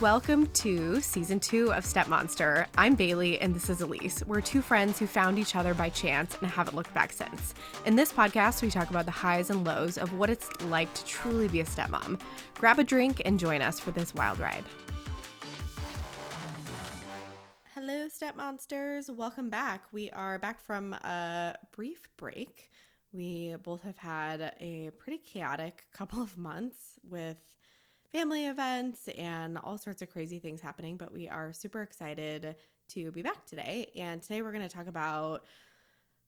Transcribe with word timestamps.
Welcome 0.00 0.48
to 0.48 1.00
season 1.00 1.38
two 1.38 1.72
of 1.72 1.84
Step 1.84 2.08
Monster. 2.08 2.66
I'm 2.76 2.96
Bailey 2.96 3.40
and 3.40 3.54
this 3.54 3.70
is 3.70 3.80
Elise. 3.80 4.22
We're 4.26 4.40
two 4.40 4.60
friends 4.60 4.98
who 4.98 5.06
found 5.06 5.38
each 5.38 5.54
other 5.54 5.74
by 5.74 5.90
chance 5.90 6.36
and 6.40 6.50
haven't 6.50 6.74
looked 6.74 6.92
back 6.92 7.12
since. 7.12 7.54
In 7.86 7.94
this 7.94 8.12
podcast, 8.12 8.62
we 8.62 8.70
talk 8.70 8.90
about 8.90 9.04
the 9.04 9.12
highs 9.12 9.48
and 9.48 9.64
lows 9.64 9.96
of 9.96 10.12
what 10.18 10.28
it's 10.28 10.50
like 10.64 10.92
to 10.92 11.04
truly 11.04 11.46
be 11.46 11.60
a 11.60 11.64
stepmom. 11.64 12.20
Grab 12.54 12.80
a 12.80 12.84
drink 12.84 13.22
and 13.24 13.38
join 13.38 13.62
us 13.62 13.78
for 13.78 13.92
this 13.92 14.12
wild 14.12 14.40
ride. 14.40 14.64
Hello, 17.72 18.08
Step 18.08 18.36
Monsters. 18.36 19.08
Welcome 19.08 19.50
back. 19.50 19.84
We 19.92 20.10
are 20.10 20.38
back 20.40 20.60
from 20.60 20.94
a 20.94 21.54
brief 21.70 22.08
break. 22.16 22.70
We 23.12 23.54
both 23.62 23.82
have 23.82 23.98
had 23.98 24.52
a 24.60 24.90
pretty 24.98 25.18
chaotic 25.18 25.84
couple 25.94 26.20
of 26.20 26.36
months 26.36 26.98
with 27.08 27.38
family 28.12 28.46
events 28.46 29.08
and 29.18 29.58
all 29.58 29.78
sorts 29.78 30.02
of 30.02 30.10
crazy 30.10 30.38
things 30.38 30.60
happening, 30.60 30.96
but 30.96 31.12
we 31.12 31.28
are 31.28 31.52
super 31.52 31.82
excited 31.82 32.56
to 32.88 33.10
be 33.12 33.22
back 33.22 33.44
today. 33.46 33.90
And 33.96 34.22
today 34.22 34.42
we're 34.42 34.52
going 34.52 34.68
to 34.68 34.74
talk 34.74 34.86
about 34.86 35.44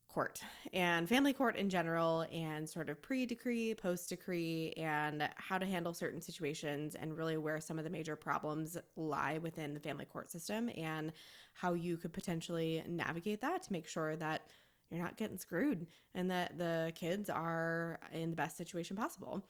court 0.08 0.40
and 0.72 1.08
family 1.08 1.32
court 1.32 1.54
in 1.56 1.68
general 1.68 2.26
and 2.32 2.68
sort 2.68 2.88
of 2.88 3.00
pre 3.00 3.26
decree, 3.26 3.74
post 3.74 4.08
decree, 4.08 4.72
and 4.76 5.28
how 5.36 5.58
to 5.58 5.66
handle 5.66 5.92
certain 5.92 6.20
situations 6.20 6.94
and 6.94 7.16
really 7.16 7.36
where 7.36 7.60
some 7.60 7.78
of 7.78 7.84
the 7.84 7.90
major 7.90 8.16
problems 8.16 8.76
lie 8.96 9.38
within 9.38 9.74
the 9.74 9.80
family 9.80 10.06
court 10.06 10.30
system 10.30 10.70
and 10.76 11.12
how 11.52 11.74
you 11.74 11.96
could 11.96 12.12
potentially 12.12 12.82
navigate 12.88 13.40
that 13.40 13.62
to 13.62 13.72
make 13.72 13.86
sure 13.86 14.16
that 14.16 14.42
you're 14.90 15.02
not 15.02 15.16
getting 15.16 15.36
screwed 15.36 15.86
and 16.14 16.30
that 16.30 16.56
the 16.56 16.92
kids 16.94 17.28
are 17.28 17.98
in 18.12 18.30
the 18.30 18.36
best 18.36 18.56
situation 18.56 18.96
possible. 18.96 19.44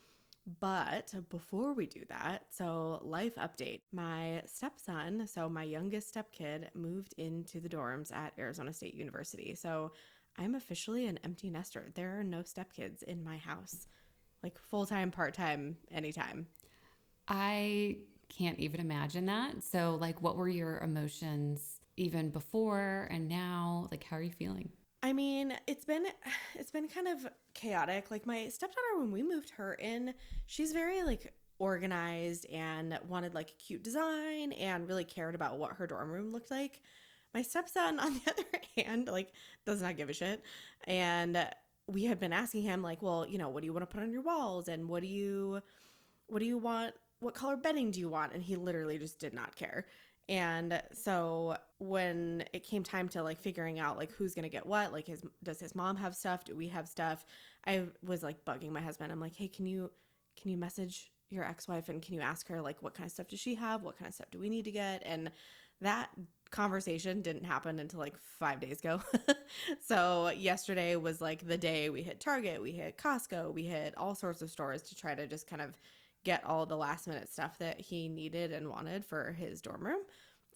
But 0.61 1.13
before 1.29 1.75
we 1.75 1.87
do 1.87 2.05
that, 2.09 2.47
so 2.51 3.01
life 3.03 3.35
update. 3.37 3.83
My 3.93 4.43
stepson, 4.47 5.27
so 5.27 5.49
my 5.49 5.65
youngest 5.65 6.15
stepkid, 6.15 6.69
moved 6.75 7.15
into 7.19 7.61
the 7.61 7.69
dorms 7.69 8.15
at 8.15 8.33
Arizona 8.39 8.73
State 8.73 8.95
University. 8.95 9.55
So 9.55 9.93
I'm 10.39 10.55
officially 10.55 11.07
an 11.07 11.19
empty 11.23 11.51
nester. 11.51 11.91
There 11.95 12.19
are 12.19 12.25
no 12.25 12.39
stepkids 12.39 13.03
in 13.03 13.23
my 13.23 13.37
house, 13.37 13.89
like 14.43 14.59
full 14.71 14.87
time, 14.87 15.11
part 15.11 15.35
time, 15.35 15.77
anytime. 15.91 16.47
I 17.27 17.99
can't 18.29 18.59
even 18.59 18.81
imagine 18.81 19.27
that. 19.27 19.63
So, 19.63 19.99
like, 20.01 20.23
what 20.23 20.37
were 20.37 20.49
your 20.49 20.79
emotions 20.79 21.81
even 21.97 22.31
before 22.31 23.09
and 23.11 23.29
now? 23.29 23.89
Like, 23.91 24.05
how 24.05 24.17
are 24.17 24.23
you 24.23 24.33
feeling? 24.33 24.71
I 25.03 25.13
mean, 25.13 25.55
it's 25.67 25.85
been 25.85 26.07
it's 26.55 26.71
been 26.71 26.89
kind 26.89 27.09
of 27.09 27.27
chaotic. 27.59 28.11
Like 28.11 28.27
my 28.27 28.49
stepdaughter 28.49 28.99
when 28.99 29.11
we 29.11 29.23
moved 29.23 29.51
her 29.51 29.75
in, 29.75 30.15
she's 30.47 30.73
very 30.73 31.03
like 31.03 31.33
organized 31.59 32.47
and 32.53 32.99
wanted 33.09 33.35
like 33.35 33.51
a 33.51 33.63
cute 33.63 33.83
design 33.83 34.53
and 34.53 34.87
really 34.87 35.05
cared 35.05 35.35
about 35.35 35.59
what 35.59 35.73
her 35.73 35.87
dorm 35.87 36.11
room 36.11 36.33
looked 36.33 36.51
like. 36.51 36.81
My 37.35 37.43
stepson 37.43 37.99
on 37.99 38.15
the 38.15 38.31
other 38.31 38.45
hand 38.77 39.09
like 39.09 39.33
does 39.67 39.83
not 39.83 39.97
give 39.97 40.09
a 40.09 40.13
shit 40.15 40.43
and 40.87 41.47
we 41.89 42.05
had 42.05 42.21
been 42.21 42.33
asking 42.33 42.63
him 42.63 42.83
like, 42.83 43.03
"Well, 43.03 43.27
you 43.27 43.39
know, 43.39 43.49
what 43.49 43.61
do 43.61 43.67
you 43.67 43.73
want 43.73 43.89
to 43.89 43.93
put 43.93 44.03
on 44.03 44.13
your 44.13 44.23
walls 44.23 44.69
and 44.69 44.89
what 44.89 45.01
do 45.03 45.09
you 45.09 45.63
what 46.27 46.41
do 46.41 46.45
you 46.45 46.59
want 46.59 46.95
what 47.21 47.35
color 47.35 47.57
bedding 47.57 47.91
do 47.91 47.99
you 47.99 48.09
want?" 48.09 48.35
And 48.35 48.43
he 48.43 48.57
literally 48.57 48.99
just 48.99 49.19
did 49.19 49.35
not 49.35 49.57
care. 49.57 49.87
And 50.29 50.83
so 50.93 51.57
when 51.79 52.45
it 52.53 52.63
came 52.63 52.83
time 52.83 53.09
to 53.11 53.23
like 53.23 53.41
figuring 53.41 53.79
out 53.79 53.97
like 53.97 54.13
who's 54.13 54.35
gonna 54.35 54.51
get 54.51 54.67
what, 54.67 54.93
like 54.93 55.07
his 55.07 55.25
does 55.43 55.59
his 55.59 55.75
mom 55.75 55.97
have 55.97 56.15
stuff? 56.15 56.45
Do 56.45 56.55
we 56.55 56.69
have 56.69 56.87
stuff? 56.87 57.25
I 57.69 57.83
was 58.05 58.23
like 58.23 58.45
bugging 58.45 58.71
my 58.71 58.81
husband. 58.81 59.13
I'm 59.13 59.21
like, 59.21 59.37
hey, 59.37 59.49
can 59.49 59.67
you 59.67 59.91
can 60.41 60.51
you 60.51 60.57
message 60.57 61.11
your 61.31 61.45
ex-wife 61.45 61.89
and 61.91 62.01
can 62.01 62.15
you 62.15 62.21
ask 62.21 62.49
her 62.49 62.63
like 62.63 62.83
what 62.83 62.95
kind 62.95 63.07
of 63.07 63.13
stuff 63.13 63.29
does 63.29 63.41
she 63.41 63.55
have? 63.57 63.83
What 63.83 63.99
kind 63.99 64.09
of 64.09 64.15
stuff 64.15 64.31
do 64.31 64.39
we 64.39 64.49
need 64.49 64.65
to 64.65 64.71
get? 64.71 65.03
And 65.05 65.31
that 65.81 66.09
conversation 66.51 67.21
didn't 67.21 67.45
happen 67.45 67.79
until 67.79 68.01
like 68.01 68.17
five 68.39 68.61
days 68.61 68.81
ago. 68.81 69.01
so 69.87 70.31
yesterday 70.31 70.97
was 70.97 71.21
like 71.21 71.47
the 71.47 71.59
day 71.59 71.91
we 71.91 72.03
hit 72.03 72.21
Target, 72.21 72.63
we 72.63 72.73
hit 72.73 72.97
Costco, 72.97 73.53
we 73.53 73.65
hit 73.65 73.95
all 73.97 74.15
sorts 74.15 74.41
of 74.41 74.51
stores 74.51 74.83
to 74.85 74.95
try 74.95 75.15
to 75.15 75.27
just 75.27 75.47
kind 75.47 75.61
of 75.61 75.77
get 76.25 76.45
all 76.45 76.67
the 76.67 76.77
last 76.77 77.07
minute 77.07 77.31
stuff 77.31 77.59
that 77.59 77.81
he 77.81 78.09
needed 78.09 78.51
and 78.51 78.69
wanted 78.69 79.05
for 79.05 79.33
his 79.33 79.61
dorm 79.61 79.85
room. 79.85 80.01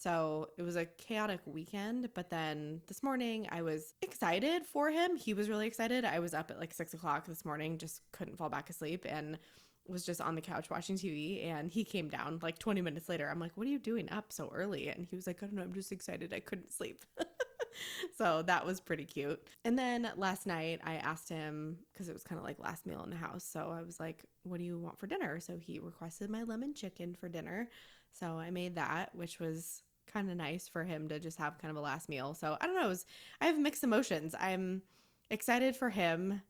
So 0.03 0.49
it 0.57 0.63
was 0.63 0.75
a 0.75 0.83
chaotic 0.83 1.39
weekend, 1.45 2.09
but 2.13 2.29
then 2.29 2.81
this 2.87 3.01
morning 3.01 3.47
I 3.49 3.61
was 3.61 3.93
excited 4.01 4.65
for 4.65 4.91
him. 4.91 5.15
He 5.15 5.33
was 5.33 5.47
really 5.47 5.65
excited. 5.65 6.03
I 6.03 6.19
was 6.19 6.33
up 6.33 6.51
at 6.51 6.59
like 6.59 6.73
six 6.73 6.93
o'clock 6.93 7.25
this 7.25 7.45
morning, 7.45 7.77
just 7.77 8.01
couldn't 8.11 8.37
fall 8.37 8.49
back 8.49 8.69
asleep 8.69 9.05
and 9.07 9.39
was 9.87 10.05
just 10.05 10.19
on 10.19 10.35
the 10.35 10.41
couch 10.41 10.69
watching 10.69 10.97
TV. 10.97 11.45
And 11.45 11.71
he 11.71 11.85
came 11.85 12.09
down 12.09 12.39
like 12.41 12.59
20 12.59 12.81
minutes 12.81 13.07
later. 13.07 13.29
I'm 13.29 13.39
like, 13.39 13.53
What 13.55 13.65
are 13.65 13.69
you 13.69 13.79
doing 13.79 14.11
up 14.11 14.33
so 14.33 14.51
early? 14.53 14.89
And 14.89 15.07
he 15.09 15.15
was 15.15 15.25
like, 15.25 15.41
I 15.41 15.45
don't 15.45 15.55
know. 15.55 15.61
I'm 15.61 15.73
just 15.73 15.93
excited. 15.93 16.33
I 16.33 16.41
couldn't 16.41 16.73
sleep. 16.73 17.05
so 18.17 18.41
that 18.41 18.65
was 18.65 18.81
pretty 18.81 19.05
cute. 19.05 19.41
And 19.63 19.79
then 19.79 20.11
last 20.17 20.45
night 20.45 20.81
I 20.83 20.95
asked 20.95 21.29
him 21.29 21.77
because 21.93 22.09
it 22.09 22.13
was 22.13 22.25
kind 22.25 22.39
of 22.39 22.43
like 22.43 22.59
last 22.59 22.85
meal 22.85 23.03
in 23.05 23.09
the 23.09 23.15
house. 23.15 23.45
So 23.45 23.73
I 23.73 23.83
was 23.83 24.01
like, 24.01 24.25
"What 24.43 24.57
do 24.57 24.65
you 24.65 24.77
want 24.77 24.99
for 24.99 25.07
dinner?" 25.07 25.39
So 25.39 25.55
he 25.57 25.79
requested 25.79 26.29
my 26.29 26.43
lemon 26.43 26.73
chicken 26.73 27.15
for 27.17 27.29
dinner. 27.29 27.69
So 28.11 28.37
I 28.37 28.51
made 28.51 28.75
that, 28.75 29.15
which 29.15 29.39
was 29.39 29.81
kind 30.11 30.29
of 30.29 30.37
nice 30.37 30.67
for 30.67 30.83
him 30.83 31.07
to 31.09 31.19
just 31.19 31.37
have 31.37 31.57
kind 31.57 31.71
of 31.71 31.77
a 31.77 31.81
last 31.81 32.09
meal. 32.09 32.33
So 32.33 32.57
I 32.59 32.65
don't 32.65 32.75
know. 32.75 32.89
Was, 32.89 33.05
I 33.41 33.47
have 33.47 33.57
mixed 33.57 33.83
emotions. 33.83 34.35
I'm 34.39 34.81
excited 35.29 35.75
for 35.75 35.89
him 35.89 36.41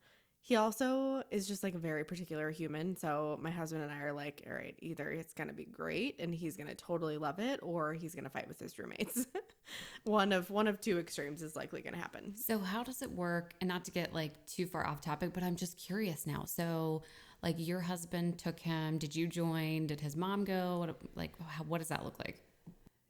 he 0.46 0.58
also 0.58 1.24
is 1.32 1.48
just 1.48 1.64
like 1.64 1.74
a 1.74 1.78
very 1.78 2.04
particular 2.04 2.52
human. 2.52 2.98
So 2.98 3.40
my 3.42 3.50
husband 3.50 3.82
and 3.82 3.94
I 3.94 4.00
are 4.02 4.12
like, 4.12 4.44
all 4.46 4.54
right, 4.54 4.76
either 4.80 5.10
it's 5.10 5.34
going 5.34 5.48
to 5.48 5.54
be 5.54 5.64
great 5.64 6.20
and 6.20 6.36
he's 6.36 6.58
going 6.58 6.68
to 6.68 6.76
totally 6.76 7.18
love 7.18 7.40
it 7.40 7.62
or 7.64 7.94
he's 7.94 8.14
going 8.14 8.26
to 8.26 8.30
fight 8.30 8.50
with 8.50 8.60
his 8.60 8.78
roommates. 8.78 9.26
one 10.04 10.34
of 10.34 10.50
one 10.50 10.68
of 10.68 10.82
two 10.82 11.00
extremes 11.00 11.42
is 11.42 11.56
likely 11.56 11.82
going 11.82 11.94
to 11.94 12.00
happen. 12.00 12.36
So 12.36 12.60
how 12.60 12.84
does 12.84 13.02
it 13.02 13.10
work? 13.10 13.54
And 13.62 13.70
not 13.70 13.86
to 13.86 13.92
get 13.92 14.14
like 14.14 14.46
too 14.46 14.66
far 14.66 14.86
off 14.86 15.00
topic, 15.00 15.32
but 15.34 15.44
I'm 15.44 15.56
just 15.56 15.78
curious 15.78 16.28
now. 16.28 16.44
So 16.44 17.04
like 17.42 17.56
your 17.58 17.80
husband 17.80 18.38
took 18.38 18.60
him, 18.60 18.98
did 18.98 19.16
you 19.16 19.28
join? 19.28 19.88
Did 19.88 20.02
his 20.02 20.18
mom 20.18 20.44
go? 20.44 20.80
What 20.80 20.98
like 21.16 21.32
how, 21.48 21.64
what 21.64 21.78
does 21.78 21.88
that 21.88 22.04
look 22.04 22.20
like? 22.20 22.42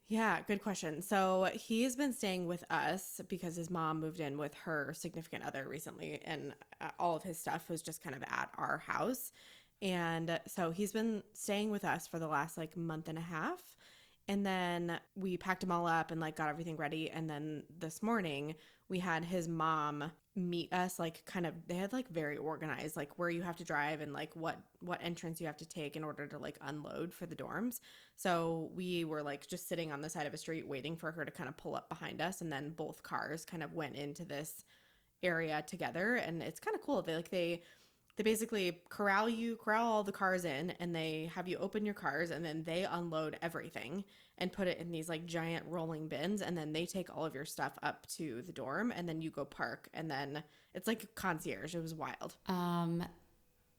Yeah, 0.09 0.41
good 0.47 0.61
question. 0.61 1.01
So 1.01 1.49
he's 1.53 1.95
been 1.95 2.13
staying 2.13 2.45
with 2.45 2.63
us 2.69 3.21
because 3.29 3.55
his 3.55 3.69
mom 3.69 3.99
moved 4.01 4.19
in 4.19 4.37
with 4.37 4.53
her 4.65 4.93
significant 4.95 5.43
other 5.43 5.67
recently, 5.67 6.21
and 6.25 6.53
uh, 6.81 6.89
all 6.99 7.15
of 7.15 7.23
his 7.23 7.39
stuff 7.39 7.69
was 7.69 7.81
just 7.81 8.03
kind 8.03 8.15
of 8.15 8.21
at 8.23 8.49
our 8.57 8.79
house. 8.79 9.31
And 9.81 10.39
so 10.47 10.71
he's 10.71 10.91
been 10.91 11.23
staying 11.33 11.71
with 11.71 11.83
us 11.83 12.07
for 12.07 12.19
the 12.19 12.27
last 12.27 12.57
like 12.57 12.77
month 12.77 13.07
and 13.09 13.17
a 13.17 13.21
half. 13.21 13.61
And 14.27 14.45
then 14.45 14.99
we 15.15 15.35
packed 15.35 15.63
him 15.63 15.71
all 15.71 15.87
up 15.87 16.11
and 16.11 16.21
like 16.21 16.37
got 16.37 16.49
everything 16.49 16.77
ready. 16.77 17.09
And 17.09 17.29
then 17.29 17.63
this 17.79 18.01
morning 18.01 18.55
we 18.93 18.99
had 18.99 19.25
his 19.25 19.47
mom 19.47 20.11
meet 20.35 20.71
us 20.71 20.99
like 20.99 21.25
kind 21.25 21.47
of 21.47 21.53
they 21.65 21.73
had 21.73 21.91
like 21.91 22.07
very 22.09 22.37
organized 22.37 22.95
like 22.95 23.17
where 23.17 23.31
you 23.31 23.41
have 23.41 23.55
to 23.55 23.63
drive 23.63 24.01
and 24.01 24.13
like 24.13 24.35
what 24.35 24.59
what 24.81 24.99
entrance 25.01 25.41
you 25.41 25.47
have 25.47 25.57
to 25.57 25.67
take 25.67 25.95
in 25.95 26.03
order 26.03 26.27
to 26.27 26.37
like 26.37 26.59
unload 26.61 27.11
for 27.11 27.25
the 27.25 27.35
dorms. 27.35 27.79
So 28.17 28.69
we 28.75 29.03
were 29.03 29.23
like 29.23 29.47
just 29.47 29.67
sitting 29.67 29.91
on 29.91 30.03
the 30.03 30.11
side 30.11 30.27
of 30.27 30.33
a 30.35 30.37
street 30.37 30.67
waiting 30.67 30.95
for 30.95 31.11
her 31.11 31.25
to 31.25 31.31
kind 31.31 31.49
of 31.49 31.57
pull 31.57 31.75
up 31.75 31.89
behind 31.89 32.21
us 32.21 32.41
and 32.41 32.51
then 32.51 32.69
both 32.77 33.01
cars 33.01 33.45
kind 33.45 33.63
of 33.63 33.73
went 33.73 33.95
into 33.95 34.25
this 34.25 34.63
area 35.23 35.63
together 35.65 36.13
and 36.13 36.43
it's 36.43 36.59
kind 36.59 36.75
of 36.75 36.83
cool. 36.83 37.01
They 37.01 37.15
like 37.15 37.31
they 37.31 37.63
they 38.15 38.23
basically 38.23 38.79
corral 38.89 39.27
you 39.27 39.55
corral 39.55 39.87
all 39.87 40.03
the 40.03 40.11
cars 40.11 40.45
in 40.45 40.71
and 40.79 40.95
they 40.95 41.29
have 41.33 41.47
you 41.47 41.57
open 41.57 41.85
your 41.85 41.95
cars 41.95 42.29
and 42.29 42.45
then 42.45 42.63
they 42.63 42.83
unload 42.83 43.37
everything 43.41 44.03
and 44.37 44.51
put 44.51 44.67
it 44.67 44.79
in 44.79 44.91
these 44.91 45.09
like 45.09 45.25
giant 45.25 45.65
rolling 45.67 46.07
bins 46.07 46.41
and 46.41 46.57
then 46.57 46.73
they 46.73 46.85
take 46.85 47.15
all 47.15 47.25
of 47.25 47.33
your 47.33 47.45
stuff 47.45 47.73
up 47.81 48.05
to 48.07 48.41
the 48.45 48.51
dorm 48.51 48.91
and 48.95 49.07
then 49.07 49.21
you 49.21 49.29
go 49.29 49.45
park 49.45 49.89
and 49.93 50.09
then 50.09 50.43
it's 50.73 50.87
like 50.87 51.03
a 51.03 51.07
concierge. 51.07 51.75
It 51.75 51.81
was 51.81 51.93
wild. 51.93 52.35
Um 52.47 53.03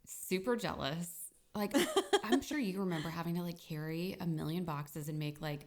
super 0.07 0.57
jealous. 0.57 1.09
Like 1.55 1.75
i'm 2.25 2.43
sure 2.43 2.59
you 2.59 2.81
remember 2.81 3.09
having 3.09 3.37
to 3.37 3.43
like 3.43 3.61
carry 3.61 4.17
a 4.21 4.27
million 4.27 4.65
boxes 4.65 5.09
and 5.09 5.19
make 5.19 5.41
like 5.41 5.67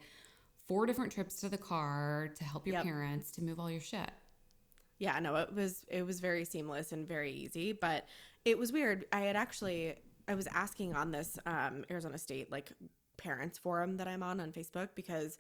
four 0.68 0.86
different 0.86 1.14
trips 1.14 1.40
to 1.40 1.50
the 1.50 1.58
car 1.58 2.30
to 2.36 2.44
help 2.44 2.68
your 2.68 2.76
yep. 2.76 2.84
parents 2.84 3.32
to 3.32 3.42
move 3.42 3.60
all 3.60 3.72
your 3.72 3.80
shit. 3.80 4.12
Yeah 5.00 5.20
no 5.20 5.36
it 5.36 5.54
was 5.54 5.86
it 5.88 6.06
was 6.06 6.20
very 6.20 6.44
seamless 6.44 6.92
and 6.92 7.08
very 7.08 7.32
easy 7.32 7.72
but 7.72 8.06
it 8.48 8.58
was 8.58 8.72
weird. 8.72 9.06
I 9.12 9.22
had 9.22 9.36
actually 9.36 9.96
i 10.30 10.36
was 10.36 10.48
asking 10.48 10.94
on 10.94 11.12
this 11.12 11.40
um 11.46 11.86
arizona 11.90 12.18
state 12.18 12.52
like 12.52 12.70
parents 13.18 13.58
forum 13.58 13.98
that 13.98 14.08
I'm 14.08 14.24
on 14.24 14.40
on 14.40 14.52
Facebook 14.52 14.90
because 14.96 15.40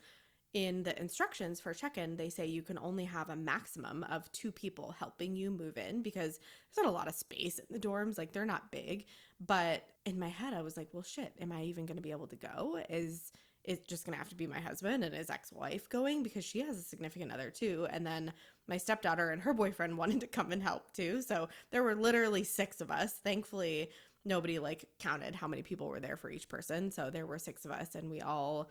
in 0.53 0.81
the 0.83 0.99
instructions 0.99 1.59
for 1.59 1.73
check-in 1.73 2.15
they 2.15 2.29
say 2.29 2.45
you 2.45 2.63
can 2.63 2.77
only 2.79 3.05
have 3.05 3.29
a 3.29 3.35
maximum 3.35 4.03
of 4.05 4.31
two 4.31 4.51
people 4.51 4.95
helping 4.97 5.35
you 5.35 5.51
move 5.51 5.77
in 5.77 6.01
because 6.01 6.39
there's 6.39 6.85
not 6.85 6.91
a 6.91 6.97
lot 6.97 7.07
of 7.07 7.13
space 7.15 7.59
in 7.59 7.65
the 7.69 7.79
dorms 7.79 8.17
like 8.17 8.31
they're 8.31 8.45
not 8.45 8.71
big. 8.71 9.05
But 9.45 9.83
in 10.05 10.17
my 10.17 10.29
head 10.29 10.53
I 10.53 10.61
was 10.61 10.77
like 10.77 10.89
well 10.93 11.03
shit 11.03 11.33
am 11.39 11.51
I 11.51 11.63
even 11.63 11.85
going 11.85 11.97
to 11.97 12.03
be 12.03 12.11
able 12.11 12.27
to 12.27 12.35
go? 12.35 12.79
Is 12.89 13.31
it's 13.67 13.85
just 13.87 14.05
going 14.05 14.13
to 14.13 14.17
have 14.17 14.29
to 14.29 14.35
be 14.35 14.47
my 14.47 14.59
husband 14.59 15.03
and 15.03 15.13
his 15.13 15.29
ex-wife 15.29 15.87
going 15.89 16.23
because 16.23 16.43
she 16.45 16.59
has 16.61 16.77
a 16.77 16.81
significant 16.81 17.31
other 17.31 17.51
too 17.51 17.85
and 17.91 18.07
then 18.07 18.33
my 18.67 18.77
stepdaughter 18.77 19.29
and 19.29 19.41
her 19.43 19.53
boyfriend 19.53 19.95
wanted 20.01 20.19
to 20.21 20.27
come 20.27 20.51
and 20.51 20.63
help 20.63 20.91
too 20.93 21.21
so 21.21 21.47
there 21.71 21.83
were 21.83 21.95
literally 21.95 22.43
six 22.43 22.81
of 22.81 22.89
us 22.89 23.13
thankfully 23.23 23.89
nobody 24.25 24.59
like 24.59 24.85
counted 24.99 25.33
how 25.35 25.47
many 25.47 25.61
people 25.61 25.87
were 25.87 25.99
there 26.01 26.17
for 26.17 26.29
each 26.29 26.49
person. 26.49 26.91
So 26.91 27.09
there 27.09 27.25
were 27.25 27.39
six 27.39 27.65
of 27.65 27.71
us 27.71 27.95
and 27.95 28.09
we 28.09 28.21
all 28.21 28.69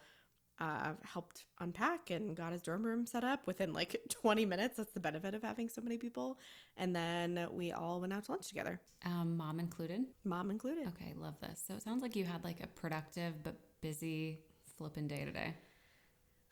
uh, 0.58 0.92
helped 1.02 1.44
unpack 1.60 2.10
and 2.10 2.34
got 2.36 2.52
his 2.52 2.62
dorm 2.62 2.84
room 2.84 3.06
set 3.06 3.24
up 3.24 3.46
within 3.46 3.72
like 3.72 3.96
20 4.10 4.44
minutes. 4.46 4.76
That's 4.76 4.92
the 4.92 5.00
benefit 5.00 5.34
of 5.34 5.42
having 5.42 5.68
so 5.68 5.80
many 5.82 5.96
people. 5.98 6.38
And 6.76 6.94
then 6.94 7.46
we 7.52 7.72
all 7.72 8.00
went 8.00 8.12
out 8.12 8.24
to 8.24 8.32
lunch 8.32 8.48
together, 8.48 8.80
Um, 9.04 9.36
mom 9.36 9.58
included. 9.60 10.04
mom 10.24 10.50
included. 10.50 10.88
Okay, 10.88 11.14
love 11.16 11.38
this. 11.40 11.62
So 11.66 11.74
it 11.74 11.82
sounds 11.82 12.02
like 12.02 12.16
you 12.16 12.24
had 12.24 12.44
like 12.44 12.62
a 12.62 12.66
productive 12.66 13.42
but 13.42 13.56
busy 13.80 14.40
flipping 14.76 15.08
day 15.08 15.24
today. 15.24 15.54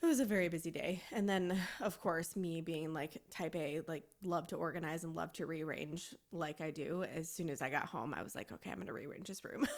It 0.02 0.06
was 0.06 0.20
a 0.20 0.26
very 0.26 0.48
busy 0.48 0.70
day. 0.70 1.02
And 1.12 1.28
then, 1.28 1.58
of 1.80 1.98
course, 2.00 2.36
me 2.36 2.60
being 2.60 2.92
like 2.92 3.22
type 3.30 3.56
A, 3.56 3.80
like 3.88 4.04
love 4.22 4.46
to 4.48 4.56
organize 4.56 5.02
and 5.02 5.14
love 5.14 5.32
to 5.34 5.46
rearrange 5.46 6.14
like 6.30 6.60
I 6.60 6.70
do. 6.70 7.04
As 7.04 7.30
soon 7.30 7.48
as 7.48 7.62
I 7.62 7.70
got 7.70 7.86
home, 7.86 8.12
I 8.14 8.22
was 8.22 8.34
like, 8.34 8.52
okay, 8.52 8.70
I'm 8.70 8.76
going 8.76 8.88
to 8.88 8.92
rearrange 8.92 9.28
this 9.28 9.42
room. 9.44 9.66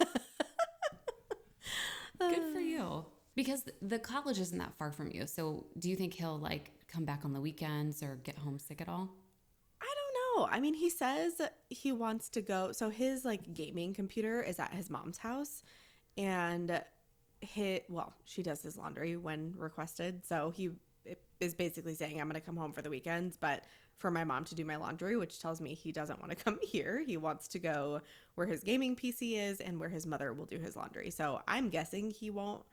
Good 2.19 2.53
for 2.53 2.59
uh. 2.59 2.61
you. 2.61 3.07
Because 3.37 3.65
the 3.83 3.99
college 3.99 4.41
isn't 4.41 4.59
that 4.59 4.75
far 4.79 4.91
from 4.91 5.11
you. 5.13 5.27
So 5.27 5.67
do 5.79 5.91
you 5.91 5.97
think 5.97 6.15
he'll 6.15 6.39
like 6.39 6.73
come 6.89 7.05
back 7.05 7.25
on 7.25 7.33
the 7.33 7.41
weekends 7.41 8.03
or 8.03 8.17
get 8.25 8.37
homesick 8.37 8.81
at 8.81 8.89
all? 8.89 9.15
I 9.81 9.95
don't 9.95 10.41
know. 10.41 10.49
I 10.51 10.59
mean, 10.59 10.75
he 10.75 10.91
says 10.91 11.41
he 11.69 11.93
wants 11.93 12.31
to 12.31 12.41
go. 12.41 12.73
So 12.73 12.89
his 12.89 13.25
like 13.25 13.53
gaming 13.53 13.93
computer 13.95 14.43
is 14.43 14.59
at 14.59 14.73
his 14.73 14.91
mom's 14.91 15.19
house, 15.19 15.63
and 16.17 16.83
hit. 17.41 17.85
Well, 17.89 18.13
she 18.25 18.43
does 18.43 18.63
his 18.63 18.77
laundry 18.77 19.17
when 19.17 19.55
requested. 19.57 20.27
So 20.27 20.53
he 20.55 20.71
is 21.41 21.55
basically 21.55 21.95
saying, 21.95 22.21
"I'm 22.21 22.29
going 22.29 22.41
to 22.41 22.47
come 22.47 22.57
home 22.57 22.73
for 22.73 22.83
the 22.83 22.91
weekends, 22.91 23.37
but 23.37 23.65
for 23.99 24.11
my 24.11 24.25
mom 24.25 24.45
to 24.45 24.55
do 24.55 24.65
my 24.65 24.77
laundry," 24.77 25.17
which 25.17 25.41
tells 25.41 25.61
me 25.61 25.75
he 25.75 25.93
doesn't 25.93 26.21
want 26.21 26.37
to 26.37 26.37
come 26.37 26.59
here. 26.63 27.03
He 27.07 27.17
wants 27.17 27.49
to 27.49 27.59
go 27.59 28.01
where 28.35 28.47
his 28.47 28.63
gaming 28.63 28.97
PC 28.97 29.39
is 29.39 29.61
and 29.61 29.79
where 29.79 29.89
his 29.89 30.07
mother 30.07 30.33
will 30.33 30.47
do 30.47 30.59
his 30.59 30.77
laundry. 30.77 31.11
So 31.11 31.41
I'm 31.47 31.69
guessing 31.69 32.11
he 32.11 32.31
won't 32.31 32.65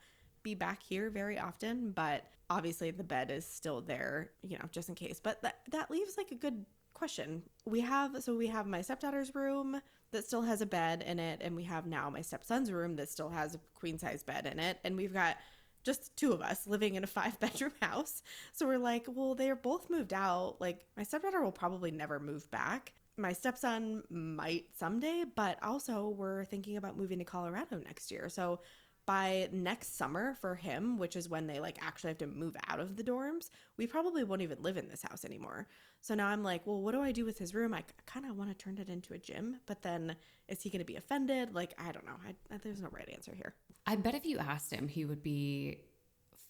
be 0.44 0.54
back 0.54 0.80
here 0.82 1.10
very 1.10 1.36
often, 1.36 1.90
but 1.90 2.24
obviously 2.48 2.92
the 2.92 3.02
bed 3.02 3.32
is 3.32 3.44
still 3.44 3.80
there, 3.80 4.30
you 4.42 4.56
know, 4.56 4.66
just 4.70 4.88
in 4.88 4.94
case. 4.94 5.18
But 5.20 5.42
that 5.42 5.58
that 5.72 5.90
leaves 5.90 6.16
like 6.16 6.30
a 6.30 6.36
good 6.36 6.64
question. 6.92 7.42
We 7.66 7.80
have 7.80 8.22
so 8.22 8.36
we 8.36 8.46
have 8.46 8.66
my 8.66 8.82
stepdaughter's 8.82 9.34
room 9.34 9.80
that 10.12 10.24
still 10.24 10.42
has 10.42 10.60
a 10.60 10.66
bed 10.66 11.02
in 11.04 11.18
it, 11.18 11.40
and 11.42 11.56
we 11.56 11.64
have 11.64 11.86
now 11.86 12.08
my 12.10 12.20
stepson's 12.20 12.70
room 12.70 12.94
that 12.96 13.08
still 13.08 13.30
has 13.30 13.56
a 13.56 13.60
queen 13.74 13.98
size 13.98 14.22
bed 14.22 14.46
in 14.46 14.60
it, 14.60 14.78
and 14.84 14.96
we've 14.96 15.12
got 15.12 15.36
just 15.82 16.16
two 16.16 16.32
of 16.32 16.40
us 16.40 16.66
living 16.66 16.94
in 16.94 17.04
a 17.04 17.08
five 17.08 17.38
bedroom 17.40 17.72
house. 17.82 18.22
So 18.52 18.66
we're 18.66 18.78
like, 18.78 19.06
well, 19.08 19.34
they're 19.34 19.56
both 19.56 19.90
moved 19.90 20.12
out. 20.14 20.56
Like 20.60 20.86
my 20.96 21.02
stepdaughter 21.02 21.42
will 21.42 21.52
probably 21.52 21.90
never 21.90 22.20
move 22.20 22.50
back. 22.50 22.92
My 23.16 23.32
stepson 23.32 24.02
might 24.10 24.64
someday, 24.76 25.24
but 25.36 25.62
also 25.62 26.08
we're 26.08 26.44
thinking 26.46 26.76
about 26.76 26.96
moving 26.96 27.18
to 27.20 27.24
Colorado 27.24 27.80
next 27.84 28.10
year. 28.10 28.28
So 28.28 28.60
by 29.06 29.48
next 29.52 29.96
summer 29.96 30.34
for 30.40 30.54
him, 30.54 30.98
which 30.98 31.16
is 31.16 31.28
when 31.28 31.46
they 31.46 31.60
like 31.60 31.78
actually 31.80 32.08
have 32.08 32.18
to 32.18 32.26
move 32.26 32.56
out 32.68 32.80
of 32.80 32.96
the 32.96 33.04
dorms, 33.04 33.50
we 33.76 33.86
probably 33.86 34.24
won't 34.24 34.42
even 34.42 34.62
live 34.62 34.76
in 34.76 34.88
this 34.88 35.02
house 35.02 35.24
anymore. 35.24 35.66
So 36.00 36.14
now 36.14 36.28
I'm 36.28 36.42
like, 36.42 36.66
well, 36.66 36.80
what 36.80 36.92
do 36.92 37.00
I 37.00 37.12
do 37.12 37.24
with 37.24 37.38
his 37.38 37.54
room? 37.54 37.74
I 37.74 37.84
kind 38.06 38.26
of 38.26 38.36
want 38.36 38.50
to 38.50 38.54
turn 38.54 38.78
it 38.78 38.88
into 38.88 39.14
a 39.14 39.18
gym, 39.18 39.56
but 39.66 39.82
then 39.82 40.16
is 40.48 40.62
he 40.62 40.70
going 40.70 40.80
to 40.80 40.84
be 40.84 40.96
offended? 40.96 41.54
Like, 41.54 41.74
I 41.78 41.92
don't 41.92 42.06
know. 42.06 42.16
I, 42.26 42.56
there's 42.62 42.80
no 42.80 42.88
right 42.90 43.08
answer 43.12 43.34
here. 43.34 43.54
I 43.86 43.96
bet 43.96 44.14
if 44.14 44.24
you 44.24 44.38
asked 44.38 44.72
him, 44.72 44.88
he 44.88 45.04
would 45.04 45.22
be 45.22 45.78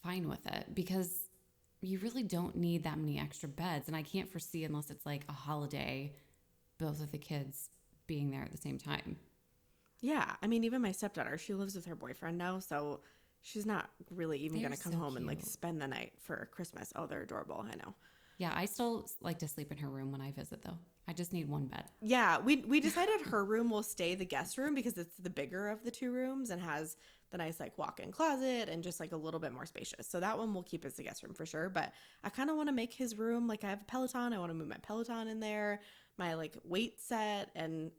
fine 0.03 0.29
with 0.29 0.47
it 0.47 0.67
because 0.75 1.29
you 1.81 1.99
really 1.99 2.23
don't 2.23 2.57
need 2.57 2.85
that 2.85 2.99
many 2.99 3.19
extra 3.19 3.49
beds. 3.49 3.89
And 3.89 3.97
I 3.97 4.03
can't 4.03 4.31
foresee, 4.31 4.65
unless 4.65 4.91
it's 4.91 5.05
like 5.05 5.25
a 5.29 5.33
holiday, 5.33 6.15
both 6.79 7.03
of 7.03 7.11
the 7.11 7.19
kids 7.19 7.71
being 8.07 8.31
there 8.31 8.43
at 8.43 8.53
the 8.53 8.59
same 8.59 8.79
time. 8.79 9.17
Yeah. 10.05 10.33
I 10.43 10.47
mean, 10.49 10.65
even 10.65 10.83
my 10.83 10.93
stepdaughter, 10.93 11.39
she 11.39 11.55
lives 11.55 11.75
with 11.75 11.87
her 11.87 11.95
boyfriend 11.95 12.37
now. 12.37 12.59
So 12.59 13.01
she's 13.41 13.65
not 13.65 13.89
really 14.11 14.39
even 14.41 14.61
going 14.61 14.75
to 14.75 14.79
come 14.79 14.93
so 14.93 14.99
home 14.99 15.17
and 15.17 15.27
like 15.27 15.41
spend 15.41 15.81
the 15.81 15.87
night 15.87 16.13
for 16.21 16.51
Christmas. 16.53 16.93
Oh, 16.95 17.07
they're 17.07 17.23
adorable. 17.23 17.65
I 17.67 17.75
know. 17.77 17.95
Yeah, 18.37 18.53
I 18.55 18.67
still 18.67 19.09
like 19.23 19.39
to 19.39 19.49
sleep 19.49 19.73
in 19.73 19.79
her 19.79 19.89
room 19.89 20.13
when 20.13 20.21
I 20.21 20.31
visit, 20.33 20.61
though. 20.63 20.77
I 21.09 21.15
just 21.15 21.33
need 21.33 21.49
one 21.49 21.69
bed. 21.69 21.85
Yeah, 22.03 22.39
we 22.39 22.57
we 22.57 22.81
decided 22.89 23.23
her 23.23 23.47
room 23.47 23.71
will 23.71 23.83
stay 23.83 24.15
the 24.15 24.27
guest 24.27 24.59
room 24.59 24.75
because 24.75 24.99
it's 24.99 25.17
the 25.17 25.31
bigger 25.31 25.69
of 25.69 25.83
the 25.85 25.91
two 25.91 26.13
rooms 26.13 26.51
and 26.51 26.61
has 26.61 26.97
the 27.31 27.39
nice 27.39 27.59
like 27.61 27.79
walk-in 27.79 28.13
closet 28.13 28.69
and 28.69 28.83
just 28.83 29.01
like 29.01 29.13
a 29.13 29.17
little 29.17 29.41
bit 29.41 29.53
more 29.53 29.65
spacious. 29.65 30.07
So 30.07 30.21
that 30.21 30.37
one 30.37 30.53
we'll 30.53 30.65
keep 30.65 30.85
as 30.85 30.95
the 30.95 31.05
guest 31.05 31.23
room 31.23 31.33
for 31.33 31.47
sure. 31.47 31.71
But 31.71 31.93
I 32.23 32.29
kind 32.29 32.51
of 32.51 32.57
want 32.57 32.69
to 32.69 32.75
make 32.75 32.93
his 32.93 33.17
room 33.17 33.49
like 33.49 33.65
I 33.65 33.71
have 33.71 33.81
a 33.81 33.85
Peloton. 33.85 34.35
I 34.35 34.39
want 34.39 34.51
to 34.51 34.55
move 34.55 34.69
my 34.69 34.77
Peloton 34.83 35.29
in 35.29 35.41
there, 35.41 35.81
my 36.19 36.35
like 36.35 36.57
weight 36.63 37.01
set, 37.01 37.51
and 37.55 37.91